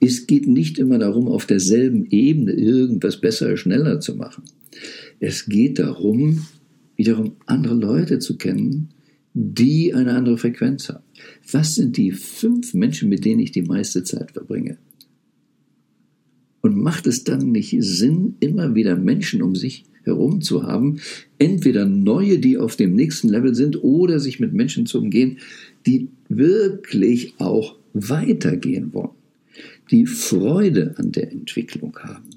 es 0.00 0.26
geht 0.26 0.48
nicht 0.48 0.76
immer 0.76 0.98
darum, 0.98 1.28
auf 1.28 1.46
derselben 1.46 2.06
Ebene 2.10 2.52
irgendwas 2.52 3.20
besser, 3.20 3.56
schneller 3.56 4.00
zu 4.00 4.16
machen. 4.16 4.42
Es 5.20 5.46
geht 5.46 5.78
darum, 5.78 6.44
wiederum 6.96 7.36
andere 7.46 7.76
Leute 7.76 8.18
zu 8.18 8.36
kennen, 8.36 8.88
die 9.34 9.94
eine 9.94 10.14
andere 10.14 10.36
Frequenz 10.36 10.88
haben. 10.88 11.04
Was 11.52 11.76
sind 11.76 11.96
die 11.96 12.10
fünf 12.10 12.74
Menschen, 12.74 13.08
mit 13.08 13.24
denen 13.24 13.40
ich 13.40 13.52
die 13.52 13.62
meiste 13.62 14.02
Zeit 14.02 14.32
verbringe? 14.32 14.78
Und 16.66 16.76
macht 16.76 17.06
es 17.06 17.22
dann 17.22 17.52
nicht 17.52 17.76
Sinn, 17.78 18.34
immer 18.40 18.74
wieder 18.74 18.96
Menschen 18.96 19.40
um 19.40 19.54
sich 19.54 19.84
herum 20.02 20.40
zu 20.40 20.64
haben, 20.64 20.98
entweder 21.38 21.86
neue, 21.86 22.40
die 22.40 22.58
auf 22.58 22.74
dem 22.74 22.96
nächsten 22.96 23.28
Level 23.28 23.54
sind, 23.54 23.84
oder 23.84 24.18
sich 24.18 24.40
mit 24.40 24.52
Menschen 24.52 24.84
zu 24.84 24.98
umgehen, 24.98 25.38
die 25.86 26.08
wirklich 26.28 27.34
auch 27.38 27.76
weitergehen 27.92 28.92
wollen, 28.92 29.14
die 29.92 30.06
Freude 30.06 30.96
an 30.96 31.12
der 31.12 31.30
Entwicklung 31.30 31.96
haben. 32.00 32.30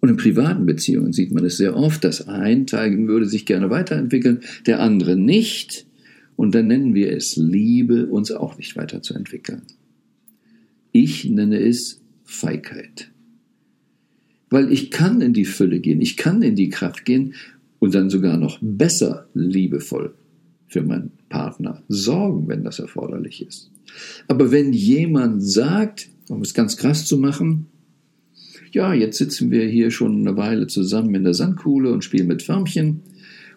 Und 0.00 0.08
in 0.08 0.16
privaten 0.16 0.66
Beziehungen 0.66 1.12
sieht 1.12 1.30
man 1.30 1.44
es 1.44 1.56
sehr 1.56 1.76
oft, 1.76 2.02
dass 2.02 2.26
ein 2.26 2.66
Teil 2.66 3.06
würde 3.06 3.26
sich 3.26 3.46
gerne 3.46 3.70
weiterentwickeln, 3.70 4.40
der 4.66 4.80
andere 4.80 5.14
nicht. 5.14 5.86
Und 6.34 6.52
dann 6.56 6.66
nennen 6.66 6.94
wir 6.94 7.12
es 7.12 7.36
Liebe, 7.36 8.06
uns 8.06 8.32
auch 8.32 8.58
nicht 8.58 8.74
weiterzuentwickeln. 8.74 9.62
Ich 10.92 11.24
nenne 11.24 11.60
es 11.60 12.00
Feigheit. 12.24 13.10
Weil 14.48 14.72
ich 14.72 14.90
kann 14.90 15.20
in 15.20 15.32
die 15.32 15.44
Fülle 15.44 15.80
gehen, 15.80 16.00
ich 16.00 16.16
kann 16.16 16.42
in 16.42 16.56
die 16.56 16.70
Kraft 16.70 17.04
gehen 17.04 17.34
und 17.78 17.94
dann 17.94 18.10
sogar 18.10 18.36
noch 18.36 18.58
besser 18.60 19.28
liebevoll 19.34 20.14
für 20.66 20.82
meinen 20.82 21.12
Partner 21.28 21.82
sorgen, 21.88 22.48
wenn 22.48 22.64
das 22.64 22.78
erforderlich 22.78 23.46
ist. 23.46 23.70
Aber 24.28 24.50
wenn 24.52 24.72
jemand 24.72 25.42
sagt, 25.42 26.08
um 26.28 26.42
es 26.42 26.54
ganz 26.54 26.76
krass 26.76 27.06
zu 27.06 27.18
machen, 27.18 27.66
ja, 28.72 28.94
jetzt 28.94 29.18
sitzen 29.18 29.50
wir 29.50 29.66
hier 29.66 29.90
schon 29.90 30.20
eine 30.20 30.36
Weile 30.36 30.68
zusammen 30.68 31.14
in 31.14 31.24
der 31.24 31.34
Sandkuhle 31.34 31.92
und 31.92 32.04
spielen 32.04 32.28
mit 32.28 32.42
Förmchen 32.42 33.02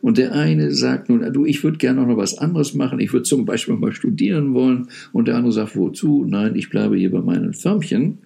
Und 0.03 0.17
der 0.17 0.33
eine 0.33 0.73
sagt 0.73 1.07
nun, 1.07 1.31
du, 1.31 1.45
ich 1.45 1.63
würde 1.63 1.77
gerne 1.77 2.05
noch 2.05 2.17
was 2.17 2.37
anderes 2.37 2.73
machen, 2.73 2.99
ich 2.99 3.13
würde 3.13 3.23
zum 3.23 3.45
Beispiel 3.45 3.75
mal 3.75 3.93
studieren 3.93 4.53
wollen. 4.53 4.89
Und 5.13 5.29
der 5.29 5.37
andere 5.37 5.53
sagt, 5.53 5.77
wozu? 5.77 6.25
Nein, 6.27 6.57
ich 6.57 6.69
bleibe 6.69 6.97
hier 6.97 7.09
bei 7.09 7.21
meinen 7.21 7.53
Förmchen. 7.53 8.17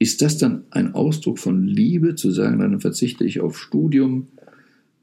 Ist 0.00 0.20
das 0.20 0.36
dann 0.36 0.64
ein 0.70 0.94
Ausdruck 0.94 1.38
von 1.38 1.64
Liebe, 1.64 2.16
zu 2.16 2.32
sagen, 2.32 2.58
dann 2.58 2.80
verzichte 2.80 3.24
ich 3.24 3.38
auf 3.38 3.56
Studium 3.56 4.26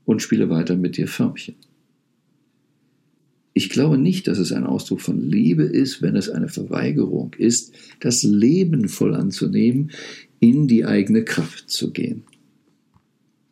und 0.04 0.22
spiele 0.22 0.50
weiter 0.50 0.76
mit 0.76 0.98
dir 0.98 1.08
Förmchen? 1.08 1.56
Ich 3.54 3.70
glaube 3.70 3.98
nicht, 3.98 4.28
dass 4.28 4.40
es 4.40 4.52
ein 4.52 4.66
Ausdruck 4.66 5.00
von 5.00 5.22
Liebe 5.22 5.64
ist, 5.64 6.02
wenn 6.02 6.18
es 6.18 6.30
eine 6.30 6.50
Verweigerung 6.50 7.34
ist, 7.38 7.74
das 8.02 8.24
Leben 8.24 8.90
voll 8.90 9.16
anzunehmen, 9.16 9.92
in 10.42 10.68
die 10.68 10.84
eigene 10.84 11.24
Kraft 11.24 11.70
zu 11.70 11.92
gehen. 11.92 12.24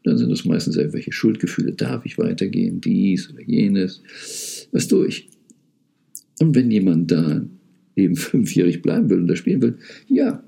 Dann 0.04 0.18
sind 0.18 0.32
es 0.32 0.46
meistens 0.46 0.78
irgendwelche 0.78 1.12
Schuldgefühle. 1.12 1.74
Darf 1.74 2.06
ich 2.06 2.18
weitergehen? 2.18 2.82
Dies 2.82 3.30
oder 3.30 3.42
jenes? 3.42 4.02
Was 4.72 4.88
durch? 4.88 5.30
Und 6.40 6.56
wenn 6.56 6.72
jemand 6.72 7.12
da 7.12 7.46
eben 7.96 8.16
fünfjährig 8.18 8.82
bleiben 8.82 9.10
will 9.10 9.20
und 9.20 9.28
da 9.28 9.36
spielen 9.36 9.62
will, 9.62 9.78
ja, 10.08 10.44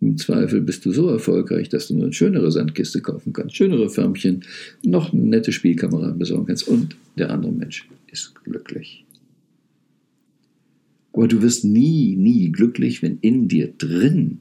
im 0.00 0.18
Zweifel 0.18 0.60
bist 0.60 0.84
du 0.84 0.92
so 0.92 1.08
erfolgreich, 1.08 1.70
dass 1.70 1.88
du 1.88 1.94
nur 1.94 2.04
eine 2.04 2.12
schönere 2.12 2.50
Sandkiste 2.50 3.00
kaufen 3.00 3.32
kannst, 3.32 3.56
schönere 3.56 3.88
Förmchen, 3.88 4.44
noch 4.84 5.12
nette 5.12 5.50
Spielkameraden 5.50 6.18
besorgen 6.18 6.46
kannst 6.46 6.68
und 6.68 6.96
der 7.16 7.30
andere 7.30 7.52
Mensch 7.52 7.88
ist 8.12 8.34
glücklich. 8.44 9.04
Aber 11.14 11.28
du 11.28 11.40
wirst 11.42 11.64
nie, 11.64 12.16
nie 12.16 12.50
glücklich, 12.50 13.02
wenn 13.02 13.18
in 13.20 13.48
dir 13.48 13.72
drin 13.78 14.40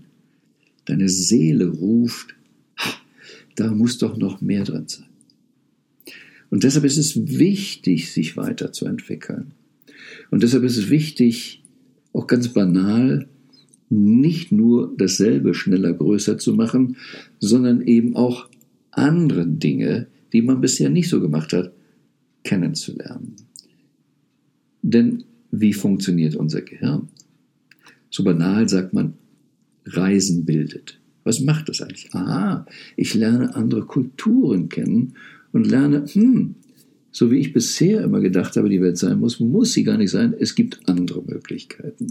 deine 0.85 1.07
Seele 1.07 1.67
ruft, 1.67 2.35
da 3.55 3.71
muss 3.71 3.97
doch 3.97 4.17
noch 4.17 4.41
mehr 4.41 4.63
drin 4.63 4.87
sein. 4.87 5.07
Und 6.49 6.63
deshalb 6.63 6.85
ist 6.85 6.97
es 6.97 7.39
wichtig, 7.39 8.11
sich 8.11 8.37
weiterzuentwickeln. 8.37 9.53
Und 10.29 10.43
deshalb 10.43 10.63
ist 10.63 10.77
es 10.77 10.89
wichtig, 10.89 11.63
auch 12.13 12.27
ganz 12.27 12.49
banal, 12.49 13.27
nicht 13.89 14.51
nur 14.51 14.93
dasselbe 14.97 15.53
schneller, 15.53 15.93
größer 15.93 16.37
zu 16.37 16.53
machen, 16.53 16.97
sondern 17.39 17.81
eben 17.81 18.15
auch 18.15 18.49
andere 18.91 19.47
Dinge, 19.47 20.07
die 20.31 20.41
man 20.41 20.61
bisher 20.61 20.89
nicht 20.89 21.09
so 21.09 21.21
gemacht 21.21 21.53
hat, 21.53 21.73
kennenzulernen. 22.43 23.35
Denn 24.81 25.23
wie 25.51 25.73
funktioniert 25.73 26.35
unser 26.35 26.61
Gehirn? 26.61 27.09
So 28.09 28.23
banal 28.23 28.67
sagt 28.69 28.93
man, 28.93 29.13
Reisen 29.85 30.45
bildet. 30.45 30.99
Was 31.23 31.39
macht 31.39 31.69
das 31.69 31.81
eigentlich? 31.81 32.13
Aha, 32.13 32.65
ich 32.95 33.13
lerne 33.13 33.55
andere 33.55 33.83
Kulturen 33.85 34.69
kennen 34.69 35.13
und 35.51 35.67
lerne, 35.67 36.05
hm, 36.05 36.55
so 37.11 37.31
wie 37.31 37.39
ich 37.39 37.53
bisher 37.53 38.03
immer 38.03 38.19
gedacht 38.19 38.57
habe, 38.57 38.69
die 38.69 38.81
Welt 38.81 38.97
sein 38.97 39.19
muss, 39.19 39.39
muss 39.39 39.73
sie 39.73 39.83
gar 39.83 39.97
nicht 39.97 40.11
sein. 40.11 40.33
Es 40.37 40.55
gibt 40.55 40.81
andere 40.89 41.21
Möglichkeiten. 41.21 42.07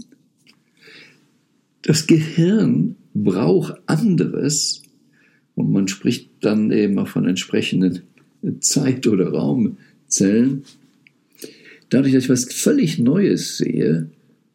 Das 1.81 2.07
Gehirn 2.07 2.95
braucht 3.13 3.77
anderes 3.85 4.81
und 5.55 5.71
man 5.71 5.87
spricht 5.87 6.29
dann 6.39 6.71
eben 6.71 6.97
auch 6.97 7.09
von 7.09 7.27
entsprechenden 7.27 8.01
Zeit- 8.59 9.07
oder 9.07 9.29
Raumzellen. 9.29 10.63
Dadurch, 11.89 12.13
dass 12.13 12.23
ich 12.23 12.29
was 12.29 12.45
völlig 12.45 12.99
Neues 12.99 13.57
sehe, 13.57 14.09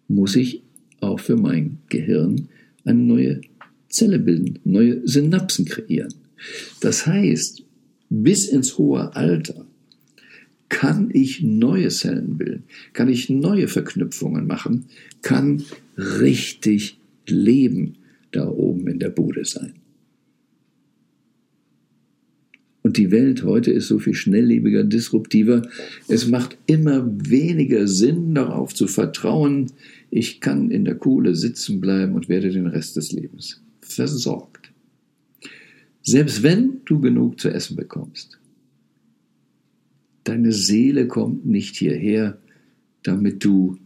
muss 0.08 0.34
ich 0.34 0.62
auch 1.00 1.20
für 1.20 1.36
mein 1.36 1.78
Gehirn 1.88 2.48
eine 2.84 2.98
neue 2.98 3.40
Zelle 3.88 4.18
bilden, 4.18 4.58
neue 4.64 5.06
Synapsen 5.06 5.64
kreieren. 5.64 6.14
Das 6.80 7.06
heißt, 7.06 7.62
bis 8.10 8.48
ins 8.48 8.78
hohe 8.78 9.14
Alter 9.14 9.66
kann 10.68 11.10
ich 11.12 11.42
neue 11.42 11.88
Zellen 11.88 12.36
bilden, 12.36 12.64
kann 12.92 13.08
ich 13.08 13.30
neue 13.30 13.68
Verknüpfungen 13.68 14.46
machen, 14.46 14.86
kann 15.22 15.64
richtig 15.96 16.98
Leben 17.26 17.94
da 18.32 18.48
oben 18.48 18.86
in 18.88 18.98
der 18.98 19.10
Bude 19.10 19.44
sein. 19.44 19.74
Und 22.82 22.96
die 22.96 23.10
Welt 23.10 23.42
heute 23.42 23.70
ist 23.70 23.88
so 23.88 23.98
viel 23.98 24.14
schnelllebiger, 24.14 24.84
disruptiver. 24.84 25.68
Es 26.06 26.26
macht 26.28 26.56
immer 26.66 27.06
weniger 27.06 27.86
Sinn, 27.86 28.34
darauf 28.34 28.74
zu 28.74 28.86
vertrauen, 28.86 29.72
ich 30.10 30.40
kann 30.40 30.70
in 30.70 30.86
der 30.86 30.94
Kohle 30.94 31.34
sitzen 31.34 31.80
bleiben 31.80 32.14
und 32.14 32.30
werde 32.30 32.50
den 32.50 32.66
Rest 32.66 32.96
des 32.96 33.12
Lebens 33.12 33.60
versorgt. 33.92 34.72
Selbst 36.02 36.42
wenn 36.42 36.80
du 36.84 37.00
genug 37.00 37.38
zu 37.40 37.50
essen 37.50 37.76
bekommst. 37.76 38.38
Deine 40.24 40.52
Seele 40.52 41.06
kommt 41.06 41.46
nicht 41.46 41.76
hierher, 41.76 42.38
damit 43.02 43.44
du 43.44 43.78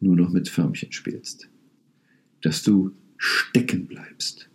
nur 0.00 0.16
noch 0.16 0.30
mit 0.30 0.48
Förmchen 0.48 0.92
spielst. 0.92 1.48
Dass 2.42 2.62
du 2.62 2.92
stecken 3.16 3.86
bleibst. 3.86 4.48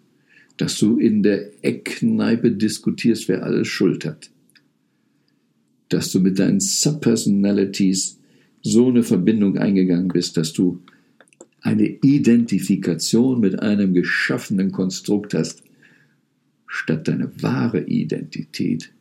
Dass 0.58 0.78
du 0.78 0.97
in 0.97 1.23
der 1.23 1.63
Eckkneipe 1.63 2.52
diskutierst, 2.52 3.28
wer 3.28 3.43
alles 3.43 3.67
Schuld 3.67 4.06
hat. 4.06 4.30
Dass 5.89 6.12
du 6.12 6.19
mit 6.19 6.39
deinen 6.39 6.60
Subpersonalities 6.60 8.19
so 8.62 8.88
eine 8.88 9.04
Verbindung 9.04 9.58
eingegangen 9.58 10.08
bist, 10.08 10.38
dass 10.38 10.54
du 10.54 10.82
eine 11.63 11.88
Identifikation 11.88 13.39
mit 13.39 13.62
einem 13.62 13.93
geschaffenen 13.93 14.71
Konstrukt 14.71 15.34
hast, 15.34 15.63
statt 16.67 17.08
deine 17.08 17.32
wahre 17.41 17.86
Identität 17.86 18.91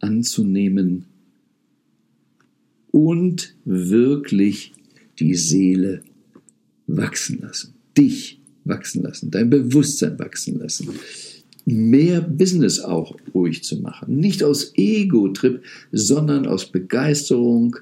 anzunehmen 0.00 1.04
und 2.90 3.54
wirklich 3.64 4.72
die 5.18 5.34
Seele 5.34 6.02
wachsen 6.88 7.40
lassen, 7.40 7.74
dich 7.96 8.40
wachsen 8.64 9.02
lassen, 9.02 9.30
dein 9.30 9.48
Bewusstsein 9.48 10.18
wachsen 10.18 10.58
lassen, 10.58 10.88
mehr 11.64 12.20
Business 12.22 12.80
auch 12.80 13.16
ruhig 13.34 13.62
zu 13.62 13.80
machen, 13.80 14.18
nicht 14.18 14.42
aus 14.42 14.72
Ego-Trip, 14.74 15.62
sondern 15.92 16.46
aus 16.46 16.70
Begeisterung, 16.72 17.76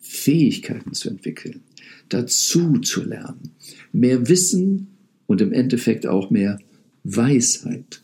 Fähigkeiten 0.00 0.92
zu 0.92 1.10
entwickeln, 1.10 1.60
dazu 2.08 2.78
zu 2.78 3.04
lernen, 3.04 3.52
mehr 3.92 4.28
Wissen 4.28 4.88
und 5.26 5.40
im 5.40 5.52
Endeffekt 5.52 6.06
auch 6.06 6.30
mehr 6.30 6.58
Weisheit 7.04 8.02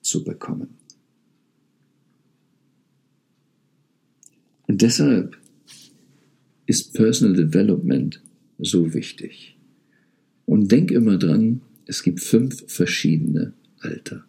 zu 0.00 0.24
bekommen. 0.24 0.68
Und 4.66 4.82
deshalb 4.82 5.36
ist 6.66 6.92
Personal 6.92 7.34
Development 7.34 8.22
so 8.58 8.92
wichtig. 8.92 9.56
Und 10.44 10.70
denk 10.70 10.90
immer 10.90 11.16
dran, 11.16 11.62
es 11.86 12.02
gibt 12.02 12.20
fünf 12.20 12.70
verschiedene 12.70 13.54
Alter. 13.80 14.24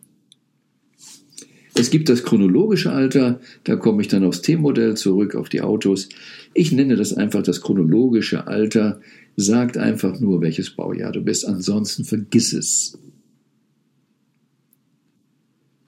Es 1.76 1.90
gibt 1.90 2.10
das 2.10 2.24
chronologische 2.24 2.92
Alter, 2.92 3.40
da 3.64 3.76
komme 3.76 4.02
ich 4.02 4.10
dann 4.10 4.24
aufs 4.24 4.42
T-Modell 4.42 4.96
zurück, 4.96 5.36
auf 5.36 5.48
die 5.50 5.62
Autos. 5.62 6.10
Ich 6.54 6.72
nenne 6.72 6.96
das 6.96 7.14
einfach 7.14 7.44
das 7.44 7.62
chronologische 7.62 8.48
Alter, 8.48 9.00
sagt 9.36 9.78
einfach 9.78 10.20
nur, 10.20 10.42
welches 10.42 10.72
Baujahr 10.72 11.12
du 11.12 11.22
bist, 11.22 11.46
ansonsten 11.46 12.04
vergiss 12.04 12.54
es. 12.54 12.98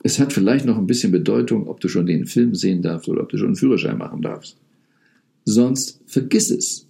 Es 0.04 0.20
hat 0.20 0.34
vielleicht 0.34 0.66
noch 0.66 0.78
ein 0.78 0.88
bisschen 0.88 1.12
Bedeutung, 1.12 1.68
ob 1.68 1.80
du 1.80 1.88
schon 1.88 2.06
den 2.06 2.26
Film 2.26 2.56
sehen 2.56 2.82
darfst 2.82 3.08
oder 3.08 3.22
ob 3.22 3.30
du 3.30 3.38
schon 3.38 3.48
einen 3.48 3.56
Führerschein 3.56 3.98
machen 3.98 4.22
darfst. 4.22 4.58
Sonst 5.46 6.00
vergiss 6.08 6.50
es. 6.50 6.88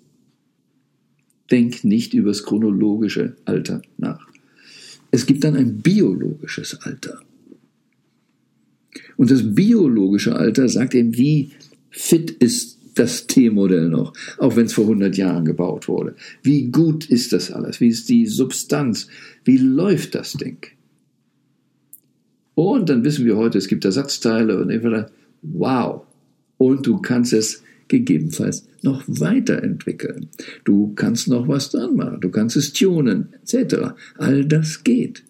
Denk 1.50 1.84
nicht 1.84 2.14
über 2.14 2.30
das 2.30 2.44
chronologische 2.44 3.36
Alter 3.44 3.82
nach. 3.98 4.26
Es 5.12 5.26
gibt 5.26 5.44
dann 5.44 5.56
ein 5.56 5.80
biologisches 5.80 6.82
Alter. 6.84 7.22
Und 9.18 9.30
das 9.30 9.56
biologische 9.56 10.36
Alter 10.36 10.70
sagt 10.70 10.96
eben, 10.96 11.18
wie 11.18 11.52
fit 11.90 12.32
ist 12.32 12.80
das 13.02 13.28
T-Modell 13.28 13.90
noch, 13.90 14.14
auch 14.38 14.56
wenn 14.56 14.68
es 14.68 14.74
vor 14.74 14.86
100 14.86 15.18
Jahren 15.18 15.44
gebaut 15.44 15.88
wurde. 15.88 16.16
Wie 16.44 16.70
gut 16.70 17.06
ist 17.06 17.34
das 17.34 17.52
alles? 17.52 17.82
Wie 17.82 17.88
ist 17.88 18.08
die 18.10 18.28
Substanz? 18.28 19.08
Wie 19.44 19.58
läuft 19.58 20.16
das 20.16 20.34
Ding? 20.34 20.68
Und 22.54 22.90
dann 22.90 23.04
wissen 23.04 23.26
wir 23.26 23.38
heute, 23.38 23.58
es 23.58 23.68
gibt 23.68 23.86
Ersatzteile 23.86 24.62
und 24.62 24.70
entweder, 24.70 25.10
wow. 25.42 26.04
Und 26.58 26.86
du 26.86 27.02
kannst 27.02 27.34
es 27.34 27.64
gegebenenfalls 27.88 28.68
noch 28.84 29.04
weiterentwickeln. 29.08 30.30
Du 30.64 30.94
kannst 30.96 31.28
noch 31.28 31.48
was 31.48 31.72
dran 31.72 31.96
machen. 31.96 32.22
Du 32.22 32.30
kannst 32.30 32.56
es 32.56 32.72
tunen, 32.72 33.30
etc. 33.42 33.94
All 34.18 34.46
das 34.46 34.84
geht. 34.84 35.24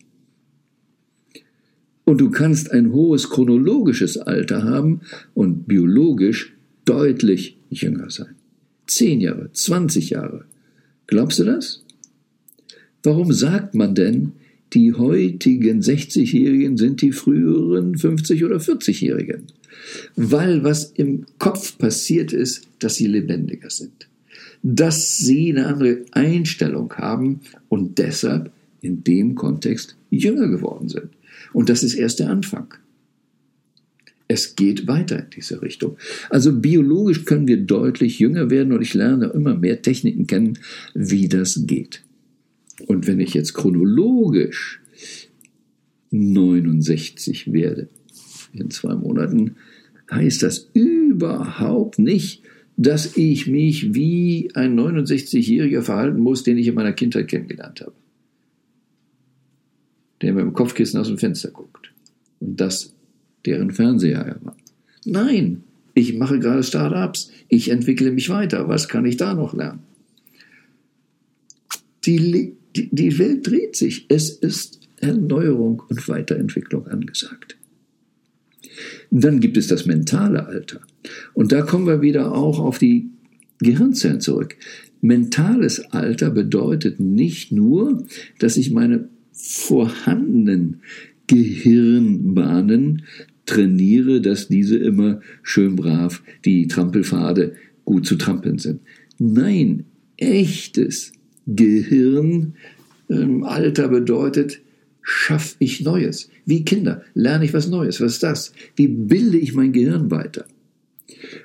Und 2.04 2.20
du 2.20 2.30
kannst 2.32 2.72
ein 2.72 2.92
hohes 2.92 3.30
chronologisches 3.30 4.18
Alter 4.18 4.64
haben 4.64 5.02
und 5.34 5.68
biologisch 5.68 6.54
deutlich 6.84 7.61
jünger 7.72 8.10
sein. 8.10 8.36
Zehn 8.88 9.22
Jahre, 9.22 9.50
20 9.52 10.12
Jahre. 10.12 10.46
Glaubst 11.08 11.40
du 11.40 11.44
das? 11.44 11.84
Warum 13.04 13.32
sagt 13.34 13.74
man 13.74 13.96
denn, 13.96 14.34
die 14.74 14.94
heutigen 14.94 15.82
60-Jährigen 15.82 16.78
sind 16.78 17.02
die 17.02 17.12
früheren 17.12 17.96
50- 17.96 18.46
oder 18.46 18.58
40-Jährigen. 18.58 19.44
Weil 20.16 20.64
was 20.64 20.92
im 20.96 21.26
Kopf 21.40 21.78
passiert 21.78 22.32
ist, 22.32 22.68
dass 22.80 22.96
sie 22.96 23.08
lebendiger 23.08 23.70
sind. 23.70 24.08
Dass 24.64 25.18
sie 25.18 25.52
eine 25.52 25.68
andere 25.68 26.06
Einstellung 26.12 26.94
haben 26.94 27.42
und 27.68 27.98
deshalb 27.98 28.52
in 28.82 29.04
dem 29.04 29.36
Kontext 29.36 29.98
jünger 30.10 30.48
geworden 30.48 30.88
sind. 30.88 31.10
Und 31.54 31.70
das 31.70 31.84
ist 31.84 31.96
erst 31.96 32.20
der 32.20 32.30
Anfang. 32.30 32.74
Es 34.32 34.56
geht 34.56 34.88
weiter 34.88 35.20
in 35.20 35.30
diese 35.36 35.62
Richtung. 35.62 35.98
Also 36.30 36.58
biologisch 36.58 37.26
können 37.26 37.50
wir 37.50 37.58
deutlich 37.58 38.18
jünger 38.18 38.50
werden 38.50 38.72
und 38.72 38.82
ich 38.82 38.94
lerne 38.94 39.26
immer 39.26 39.58
mehr 39.58 39.82
Techniken 39.82 40.26
kennen, 40.26 40.58
wie 40.94 41.28
das 41.28 41.64
geht. 41.68 42.02
Und 42.88 43.08
wenn 43.08 43.20
ich 43.20 43.34
jetzt 43.34 43.54
chronologisch 43.54 44.80
69 46.12 47.52
werde 47.52 47.90
in 48.54 48.70
zwei 48.70 48.96
Monaten, 48.96 49.58
heißt 50.10 50.44
das 50.44 50.70
überhaupt 50.74 52.00
nicht, 52.00 52.42
dass 52.78 53.18
ich 53.18 53.48
mich 53.48 53.94
wie 53.94 54.50
ein 54.54 54.80
69-Jähriger 54.80 55.82
verhalten 55.82 56.22
muss, 56.22 56.44
den 56.44 56.58
ich 56.58 56.68
in 56.68 56.76
meiner 56.76 56.94
Kindheit 56.94 57.28
kennengelernt 57.28 57.82
habe. 57.82 57.96
Der 60.22 60.32
mit 60.32 60.44
dem 60.44 60.54
Kopfkissen 60.54 61.02
aus 61.02 61.10
dem 61.10 61.18
Fenster 61.18 61.52
guckt. 61.52 61.92
Und 62.40 62.62
das 62.62 62.94
deren 63.46 63.72
Fernseher 63.72 64.38
war. 64.42 64.56
Nein, 65.06 65.64
ich 65.94 66.16
mache 66.18 66.40
gerade 66.40 66.64
Startups, 66.64 67.32
ich 67.50 67.70
entwickle 67.70 68.12
mich 68.12 68.30
weiter, 68.30 68.68
was 68.68 68.88
kann 68.88 69.06
ich 69.06 69.18
da 69.18 69.34
noch 69.34 69.54
lernen? 69.54 69.80
Die, 72.06 72.56
die 72.76 73.20
Welt 73.20 73.46
dreht 73.46 73.76
sich, 73.76 74.06
es 74.10 74.30
ist 74.30 74.80
Erneuerung 74.98 75.84
und 75.90 76.08
Weiterentwicklung 76.08 76.88
angesagt. 76.88 77.58
dann 79.10 79.40
gibt 79.40 79.58
es 79.58 79.68
das 79.68 79.86
mentale 79.86 80.46
Alter. 80.46 80.82
Und 81.34 81.52
da 81.52 81.64
kommen 81.64 81.88
wir 81.88 82.02
wieder 82.02 82.34
auch 82.34 82.60
auf 82.60 82.78
die 82.78 83.10
Gehirnzellen 83.60 84.22
zurück. 84.22 84.56
Mentales 85.02 85.80
Alter 85.92 86.30
bedeutet 86.30 87.00
nicht 87.00 87.52
nur, 87.52 88.06
dass 88.40 88.58
ich 88.58 88.72
meine 88.72 89.10
vorhandenen 89.34 90.82
Gehirnbahnen 91.28 93.04
trainiere, 93.52 94.22
dass 94.22 94.48
diese 94.48 94.78
immer 94.78 95.20
schön 95.44 95.76
brav 95.76 96.24
die 96.46 96.68
Trampelpfade 96.68 97.56
gut 97.84 98.06
zu 98.06 98.16
trampeln 98.16 98.60
sind. 98.60 98.80
Nein, 99.20 99.86
echtes 100.16 101.12
Gehirnalter 101.48 102.54
ähm, 103.10 103.92
bedeutet, 103.92 104.62
schaffe 105.02 105.56
ich 105.60 105.82
Neues. 105.82 106.30
Wie 106.46 106.64
Kinder 106.64 107.04
lerne 107.14 107.44
ich 107.46 107.54
was 107.54 107.68
Neues. 107.68 108.00
Was 108.00 108.14
ist 108.14 108.24
das? 108.24 108.54
Wie 108.78 108.88
bilde 108.88 109.38
ich 109.38 109.54
mein 109.54 109.74
Gehirn 109.74 110.12
weiter? 110.12 110.46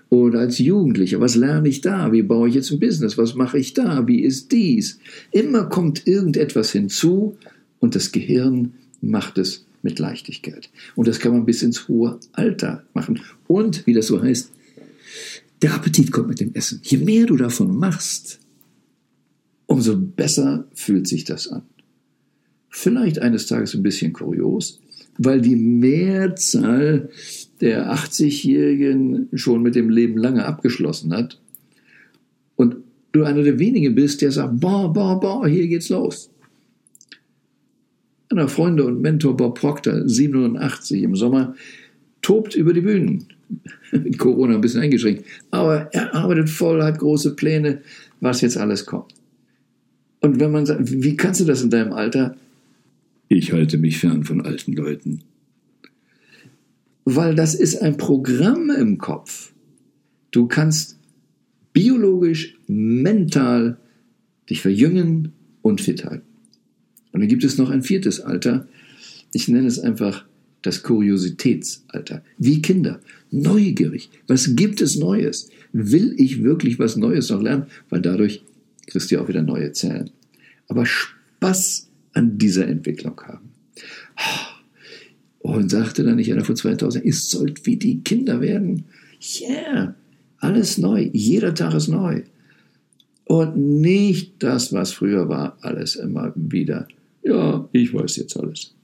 Oder 0.08 0.40
als 0.40 0.58
Jugendlicher, 0.58 1.20
was 1.20 1.34
lerne 1.34 1.68
ich 1.68 1.80
da? 1.80 2.12
Wie 2.12 2.22
baue 2.22 2.48
ich 2.48 2.54
jetzt 2.54 2.70
ein 2.70 2.78
Business? 2.78 3.18
Was 3.18 3.34
mache 3.34 3.58
ich 3.58 3.74
da? 3.74 4.06
Wie 4.06 4.22
ist 4.22 4.52
dies? 4.52 5.00
Immer 5.32 5.64
kommt 5.64 6.06
irgendetwas 6.06 6.70
hinzu 6.70 7.36
und 7.80 7.96
das 7.96 8.12
Gehirn 8.12 8.74
macht 9.00 9.38
es 9.38 9.65
mit 9.86 10.00
Leichtigkeit. 10.00 10.68
Und 10.96 11.06
das 11.06 11.20
kann 11.20 11.32
man 11.32 11.46
bis 11.46 11.62
ins 11.62 11.86
hohe 11.86 12.18
Alter 12.32 12.82
machen. 12.92 13.20
Und, 13.46 13.86
wie 13.86 13.94
das 13.94 14.08
so 14.08 14.20
heißt, 14.20 14.50
der 15.62 15.74
Appetit 15.74 16.10
kommt 16.10 16.28
mit 16.28 16.40
dem 16.40 16.52
Essen. 16.54 16.80
Je 16.82 16.98
mehr 16.98 17.24
du 17.26 17.36
davon 17.36 17.78
machst, 17.78 18.40
umso 19.66 19.96
besser 19.96 20.66
fühlt 20.74 21.06
sich 21.06 21.24
das 21.24 21.46
an. 21.46 21.62
Vielleicht 22.68 23.20
eines 23.20 23.46
Tages 23.46 23.74
ein 23.74 23.84
bisschen 23.84 24.12
kurios, 24.12 24.80
weil 25.18 25.40
die 25.40 25.56
Mehrzahl 25.56 27.08
der 27.60 27.94
80-Jährigen 27.94 29.28
schon 29.34 29.62
mit 29.62 29.76
dem 29.76 29.88
Leben 29.88 30.18
lange 30.18 30.44
abgeschlossen 30.44 31.14
hat 31.14 31.40
und 32.56 32.76
du 33.12 33.22
einer 33.22 33.44
der 33.44 33.60
wenigen 33.60 33.94
bist, 33.94 34.20
der 34.20 34.32
sagt, 34.32 34.60
boah, 34.60 34.92
boah, 34.92 35.18
boah, 35.20 35.46
hier 35.46 35.68
geht's 35.68 35.88
los 35.90 36.28
einer 38.28 38.48
Freunde 38.48 38.84
und 38.84 39.00
Mentor 39.00 39.36
Bob 39.36 39.58
Proctor, 39.58 40.08
87 40.08 41.02
im 41.02 41.16
Sommer, 41.16 41.54
tobt 42.22 42.54
über 42.54 42.72
die 42.72 42.80
Bühnen. 42.80 43.28
Mit 43.92 44.18
Corona 44.18 44.54
ein 44.54 44.60
bisschen 44.60 44.80
eingeschränkt. 44.80 45.24
Aber 45.50 45.88
er 45.92 46.14
arbeitet 46.14 46.50
voll, 46.50 46.82
hat 46.82 46.98
große 46.98 47.36
Pläne, 47.36 47.82
was 48.20 48.40
jetzt 48.40 48.56
alles 48.56 48.86
kommt. 48.86 49.14
Und 50.20 50.40
wenn 50.40 50.50
man 50.50 50.66
sagt, 50.66 50.80
wie 51.02 51.16
kannst 51.16 51.40
du 51.40 51.44
das 51.44 51.62
in 51.62 51.70
deinem 51.70 51.92
Alter? 51.92 52.36
Ich 53.28 53.52
halte 53.52 53.78
mich 53.78 53.98
fern 53.98 54.24
von 54.24 54.40
alten 54.40 54.72
Leuten. 54.72 55.20
Weil 57.04 57.36
das 57.36 57.54
ist 57.54 57.80
ein 57.82 57.96
Programm 57.96 58.70
im 58.70 58.98
Kopf. 58.98 59.52
Du 60.32 60.48
kannst 60.48 60.98
biologisch, 61.72 62.58
mental 62.66 63.78
dich 64.50 64.62
verjüngen 64.62 65.32
und 65.62 65.80
fit 65.80 66.04
halten. 66.04 66.25
Und 67.16 67.22
dann 67.22 67.30
gibt 67.30 67.44
es 67.44 67.56
noch 67.56 67.70
ein 67.70 67.82
viertes 67.82 68.20
Alter. 68.20 68.68
Ich 69.32 69.48
nenne 69.48 69.66
es 69.66 69.78
einfach 69.78 70.26
das 70.60 70.82
Kuriositätsalter. 70.82 72.22
Wie 72.36 72.60
Kinder. 72.60 73.00
Neugierig. 73.30 74.10
Was 74.26 74.54
gibt 74.54 74.82
es 74.82 74.96
Neues? 74.96 75.48
Will 75.72 76.14
ich 76.18 76.42
wirklich 76.42 76.78
was 76.78 76.98
Neues 76.98 77.30
noch 77.30 77.40
lernen? 77.40 77.68
Weil 77.88 78.02
dadurch 78.02 78.42
kriegst 78.86 79.10
du 79.10 79.18
auch 79.18 79.28
wieder 79.28 79.40
neue 79.40 79.72
Zellen. 79.72 80.10
Aber 80.68 80.84
Spaß 80.84 81.88
an 82.12 82.36
dieser 82.36 82.68
Entwicklung 82.68 83.18
haben. 83.22 83.48
Und 85.38 85.70
sagte 85.70 86.04
dann 86.04 86.16
nicht 86.16 86.30
einer 86.30 86.44
vor 86.44 86.54
2000, 86.54 87.02
ihr 87.02 87.14
sollt 87.14 87.64
wie 87.64 87.76
die 87.76 88.02
Kinder 88.02 88.42
werden. 88.42 88.84
Yeah, 89.40 89.94
alles 90.36 90.76
neu. 90.76 91.08
Jeder 91.14 91.54
Tag 91.54 91.72
ist 91.72 91.88
neu. 91.88 92.24
Und 93.24 93.56
nicht 93.56 94.34
das, 94.40 94.74
was 94.74 94.92
früher 94.92 95.30
war, 95.30 95.56
alles 95.62 95.96
immer 95.96 96.34
wieder 96.36 96.86
ja, 97.26 97.68
ich 97.72 97.92
weiß 97.92 98.16
jetzt 98.16 98.36
alles. 98.36 98.74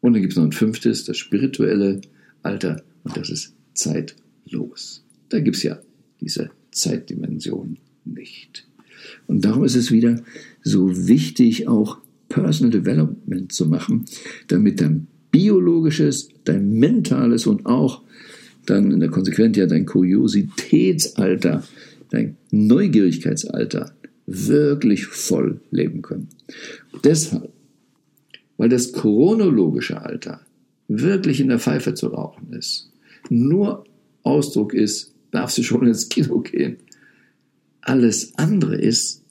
Und 0.00 0.12
dann 0.12 0.20
gibt 0.20 0.34
es 0.34 0.36
noch 0.36 0.44
ein 0.44 0.52
fünftes, 0.52 1.04
das 1.04 1.16
spirituelle 1.16 2.00
Alter, 2.42 2.82
und 3.02 3.16
das 3.16 3.30
ist 3.30 3.54
zeitlos. 3.74 5.04
Da 5.30 5.40
gibt 5.40 5.56
es 5.56 5.62
ja 5.62 5.80
diese 6.20 6.50
Zeitdimension 6.70 7.78
nicht. 8.04 8.68
Und 9.26 9.44
darum 9.44 9.64
ist 9.64 9.76
es 9.76 9.90
wieder 9.90 10.22
so 10.62 11.08
wichtig, 11.08 11.68
auch 11.68 11.98
Personal 12.28 12.70
Development 12.70 13.50
zu 13.50 13.66
machen, 13.66 14.04
damit 14.48 14.80
dein 14.80 15.06
biologisches, 15.30 16.28
dein 16.44 16.70
mentales 16.72 17.46
und 17.46 17.66
auch 17.66 18.02
dann 18.66 18.90
in 18.90 19.00
der 19.00 19.10
Konsequenz 19.10 19.56
ja 19.56 19.66
dein 19.66 19.86
Kuriositätsalter, 19.86 21.64
dein 22.10 22.36
Neugierigkeitsalter 22.50 23.95
wirklich 24.26 25.06
voll 25.06 25.60
leben 25.70 26.02
können. 26.02 26.28
Deshalb, 27.04 27.52
weil 28.56 28.68
das 28.68 28.92
chronologische 28.92 30.02
Alter 30.02 30.40
wirklich 30.88 31.40
in 31.40 31.48
der 31.48 31.58
Pfeife 31.58 31.94
zu 31.94 32.08
rauchen 32.08 32.52
ist, 32.52 32.90
nur 33.30 33.84
Ausdruck 34.22 34.74
ist, 34.74 35.14
darfst 35.30 35.58
du 35.58 35.62
schon 35.62 35.86
ins 35.86 36.08
Kino 36.08 36.40
gehen. 36.40 36.76
Alles 37.80 38.36
andere 38.36 38.76
ist, 38.76 39.22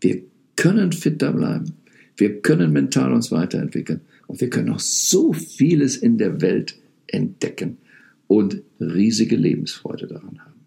wir 0.00 0.22
können 0.56 0.92
fitter 0.92 1.32
bleiben, 1.32 1.74
wir 2.16 2.40
können 2.40 2.72
mental 2.72 3.12
uns 3.12 3.30
weiterentwickeln 3.30 4.00
und 4.26 4.40
wir 4.40 4.50
können 4.50 4.70
auch 4.70 4.80
so 4.80 5.32
vieles 5.32 5.96
in 5.96 6.18
der 6.18 6.40
Welt 6.40 6.78
entdecken 7.06 7.78
und 8.26 8.62
riesige 8.80 9.36
Lebensfreude 9.36 10.06
daran 10.06 10.38
haben. 10.38 10.60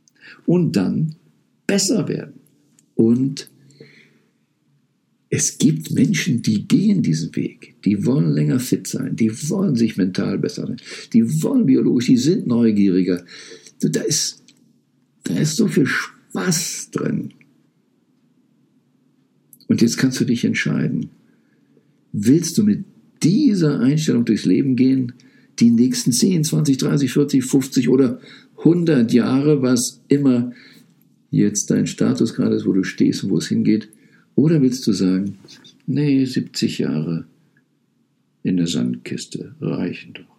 Und 0.46 0.76
dann 0.76 1.16
besser 1.68 2.08
werden 2.08 2.40
und 2.96 3.50
es 5.34 5.58
gibt 5.58 5.92
Menschen, 5.92 6.42
die 6.42 6.68
gehen 6.68 7.02
diesen 7.02 7.34
Weg. 7.38 7.76
Die 7.86 8.06
wollen 8.06 8.34
länger 8.34 8.60
fit 8.60 8.86
sein. 8.86 9.16
Die 9.16 9.32
wollen 9.50 9.78
sich 9.78 9.96
mental 9.96 10.38
besser 10.38 10.68
sein. 10.68 10.76
Die 11.14 11.42
wollen 11.42 11.66
biologisch, 11.66 12.08
die 12.08 12.18
sind 12.18 12.48
neugieriger. 12.48 13.24
Da 13.80 14.02
ist, 14.02 14.44
da 15.24 15.34
ist 15.38 15.56
so 15.56 15.70
viel 15.70 15.86
Spaß 15.86 16.90
drin. 16.92 17.32
Und 19.68 19.82
jetzt 19.82 19.98
kannst 19.98 20.20
du 20.20 20.26
dich 20.26 20.44
entscheiden. 20.44 21.12
Willst 22.12 22.58
du 22.58 22.64
mit 22.64 22.84
dieser 23.24 23.80
Einstellung 23.80 24.26
durchs 24.26 24.44
Leben 24.44 24.76
gehen, 24.76 25.14
die 25.60 25.70
nächsten 25.70 26.12
10, 26.12 26.44
20, 26.44 26.78
30, 26.78 27.14
40, 27.14 27.46
50 27.46 27.88
oder 27.88 28.20
100 28.58 29.14
Jahre, 29.14 29.62
was 29.62 30.02
immer 30.10 30.52
jetzt 31.30 31.72
dein 31.72 31.88
Status 31.88 32.34
gerade 32.34 32.56
ist, 32.58 32.66
wo 32.66 32.74
du 32.74 32.84
stehst 32.84 33.24
und 33.24 33.30
wo 33.30 33.38
es 33.38 33.48
hingeht, 33.48 33.88
oder 34.36 34.62
willst 34.62 34.86
du 34.88 34.94
sagen, 34.94 35.38
nee, 35.86 36.26
70 36.26 36.80
Jahre 36.80 37.26
in 38.44 38.58
der 38.58 38.68
Sandkiste 38.68 39.56
reichen 39.62 40.14
doch. 40.14 40.32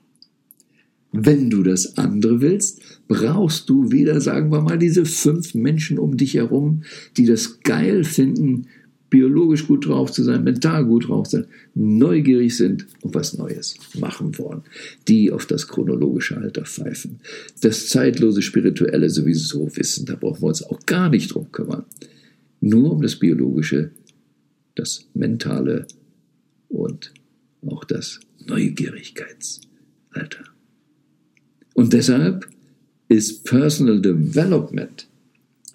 Wenn 1.12 1.50
du 1.50 1.62
das 1.62 1.98
andere 1.98 2.40
willst, 2.40 2.80
brauchst 3.06 3.68
du 3.68 3.92
wieder, 3.92 4.20
sagen 4.20 4.50
wir 4.50 4.62
mal, 4.62 4.78
diese 4.78 5.04
fünf 5.04 5.54
Menschen 5.54 5.98
um 5.98 6.16
dich 6.16 6.34
herum, 6.34 6.84
die 7.18 7.26
das 7.26 7.60
geil 7.60 8.04
finden, 8.04 8.66
biologisch 9.10 9.66
gut 9.66 9.86
drauf 9.86 10.10
zu 10.10 10.22
sein, 10.22 10.42
mental 10.42 10.86
gut 10.86 11.08
drauf 11.08 11.28
zu 11.28 11.36
sein, 11.36 11.46
neugierig 11.74 12.56
sind 12.56 12.86
und 13.02 13.14
was 13.14 13.36
Neues 13.36 13.76
machen 14.00 14.38
wollen, 14.38 14.62
die 15.06 15.30
auf 15.30 15.44
das 15.44 15.68
chronologische 15.68 16.38
Alter 16.38 16.64
pfeifen. 16.64 17.20
Das 17.60 17.90
zeitlose 17.90 18.40
Spirituelle 18.40 19.10
sowieso 19.10 19.68
wissen, 19.76 20.06
da 20.06 20.14
brauchen 20.14 20.40
wir 20.40 20.48
uns 20.48 20.62
auch 20.62 20.80
gar 20.86 21.10
nicht 21.10 21.34
drum 21.34 21.52
kümmern. 21.52 21.84
Nur 22.62 22.92
um 22.92 23.02
das 23.02 23.16
biologische, 23.16 23.90
das 24.76 25.08
mentale 25.14 25.86
und 26.68 27.12
auch 27.66 27.84
das 27.84 28.20
Neugierigkeitsalter. 28.46 30.44
Und 31.74 31.92
deshalb 31.92 32.48
ist 33.08 33.44
Personal 33.44 34.00
Development 34.00 35.08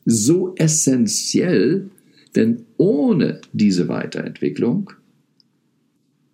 so 0.05 0.55
essentiell, 0.55 1.89
denn 2.35 2.65
ohne 2.77 3.41
diese 3.51 3.89
Weiterentwicklung 3.89 4.93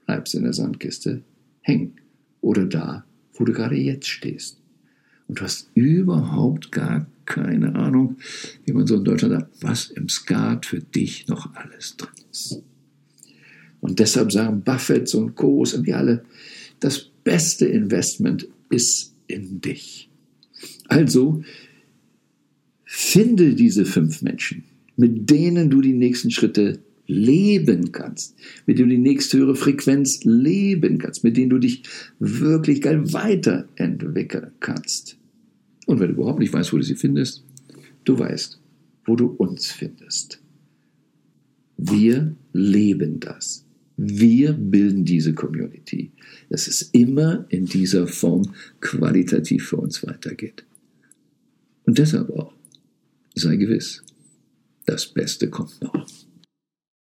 bleibst 0.06 0.36
du 0.36 0.38
in 0.38 0.44
der 0.44 0.54
Sandkiste 0.54 1.24
hängen 1.62 1.96
oder 2.42 2.66
da, 2.66 3.06
wo 3.34 3.44
du 3.44 3.54
gerade 3.54 3.76
jetzt 3.76 4.08
stehst. 4.08 4.60
Und 5.28 5.40
du 5.40 5.46
hast 5.46 5.72
überhaupt 5.74 6.72
gar 6.72 7.08
keine 7.26 7.76
Ahnung, 7.76 8.18
wie 8.66 8.74
man 8.74 8.88
so 8.88 8.96
in 8.96 9.04
Deutschland 9.04 9.34
sagt, 9.34 9.64
was 9.64 9.92
im 9.92 10.10
Skat 10.10 10.66
für 10.66 10.80
dich 10.80 11.28
noch 11.28 11.54
alles 11.56 11.98
drin 11.98 12.10
ist. 12.32 12.62
Und 13.82 14.00
deshalb 14.00 14.32
sagen 14.32 14.62
Buffett 14.64 15.14
und 15.16 15.36
Co. 15.36 15.60
und 15.60 15.86
wir 15.86 15.98
alle, 15.98 16.24
das 16.80 17.10
beste 17.24 17.66
Investment 17.66 18.48
ist 18.70 19.14
in 19.28 19.62
dich. 19.62 20.10
Also 20.88 21.44
finde 22.86 23.56
diese 23.56 23.86
fünf 23.86 24.22
Menschen, 24.22 24.64
mit 24.96 25.30
denen 25.30 25.70
du 25.70 25.82
die 25.82 25.94
nächsten 25.94 26.32
Schritte 26.32 26.80
leben 27.08 27.92
kannst, 27.92 28.36
mit 28.66 28.78
denen 28.78 28.90
du 28.90 28.96
die 28.96 29.02
nächste 29.02 29.38
höhere 29.38 29.56
Frequenz 29.56 30.24
leben 30.24 31.00
kannst, 31.00 31.24
mit 31.24 31.36
denen 31.38 31.50
du 31.50 31.60
dich 31.60 31.84
wirklich 32.20 32.82
geil 32.82 33.12
weiterentwickeln 33.12 34.52
kannst. 34.60 35.18
Und 35.86 36.00
wenn 36.00 36.08
du 36.08 36.14
überhaupt 36.14 36.40
nicht 36.40 36.54
weißt, 36.54 36.74
wo 36.74 36.78
du 36.78 36.84
sie 36.84 36.96
findest, 36.96 37.44
du 38.04 38.18
weißt, 38.18 38.60
wo 39.06 39.16
du 39.16 39.28
uns 39.28 39.68
findest. 39.68 40.42
Wir 41.78 42.36
leben 42.54 43.20
das. 43.20 43.66
Wir 43.98 44.54
bilden 44.54 45.06
diese 45.06 45.34
Community. 45.34 46.12
Dass 46.50 46.68
es 46.68 46.84
immer 46.94 47.46
in 47.50 47.66
dieser 47.66 48.08
Form 48.08 48.54
qualitativ 48.80 49.68
für 49.68 49.78
uns 49.78 50.06
weitergeht. 50.06 50.66
Und 51.86 51.98
deshalb 51.98 52.30
auch, 52.30 52.54
sei 53.36 53.58
gewiss, 53.58 54.04
das 54.86 55.08
Beste 55.08 55.50
kommt 55.50 55.82
noch. 55.82 56.08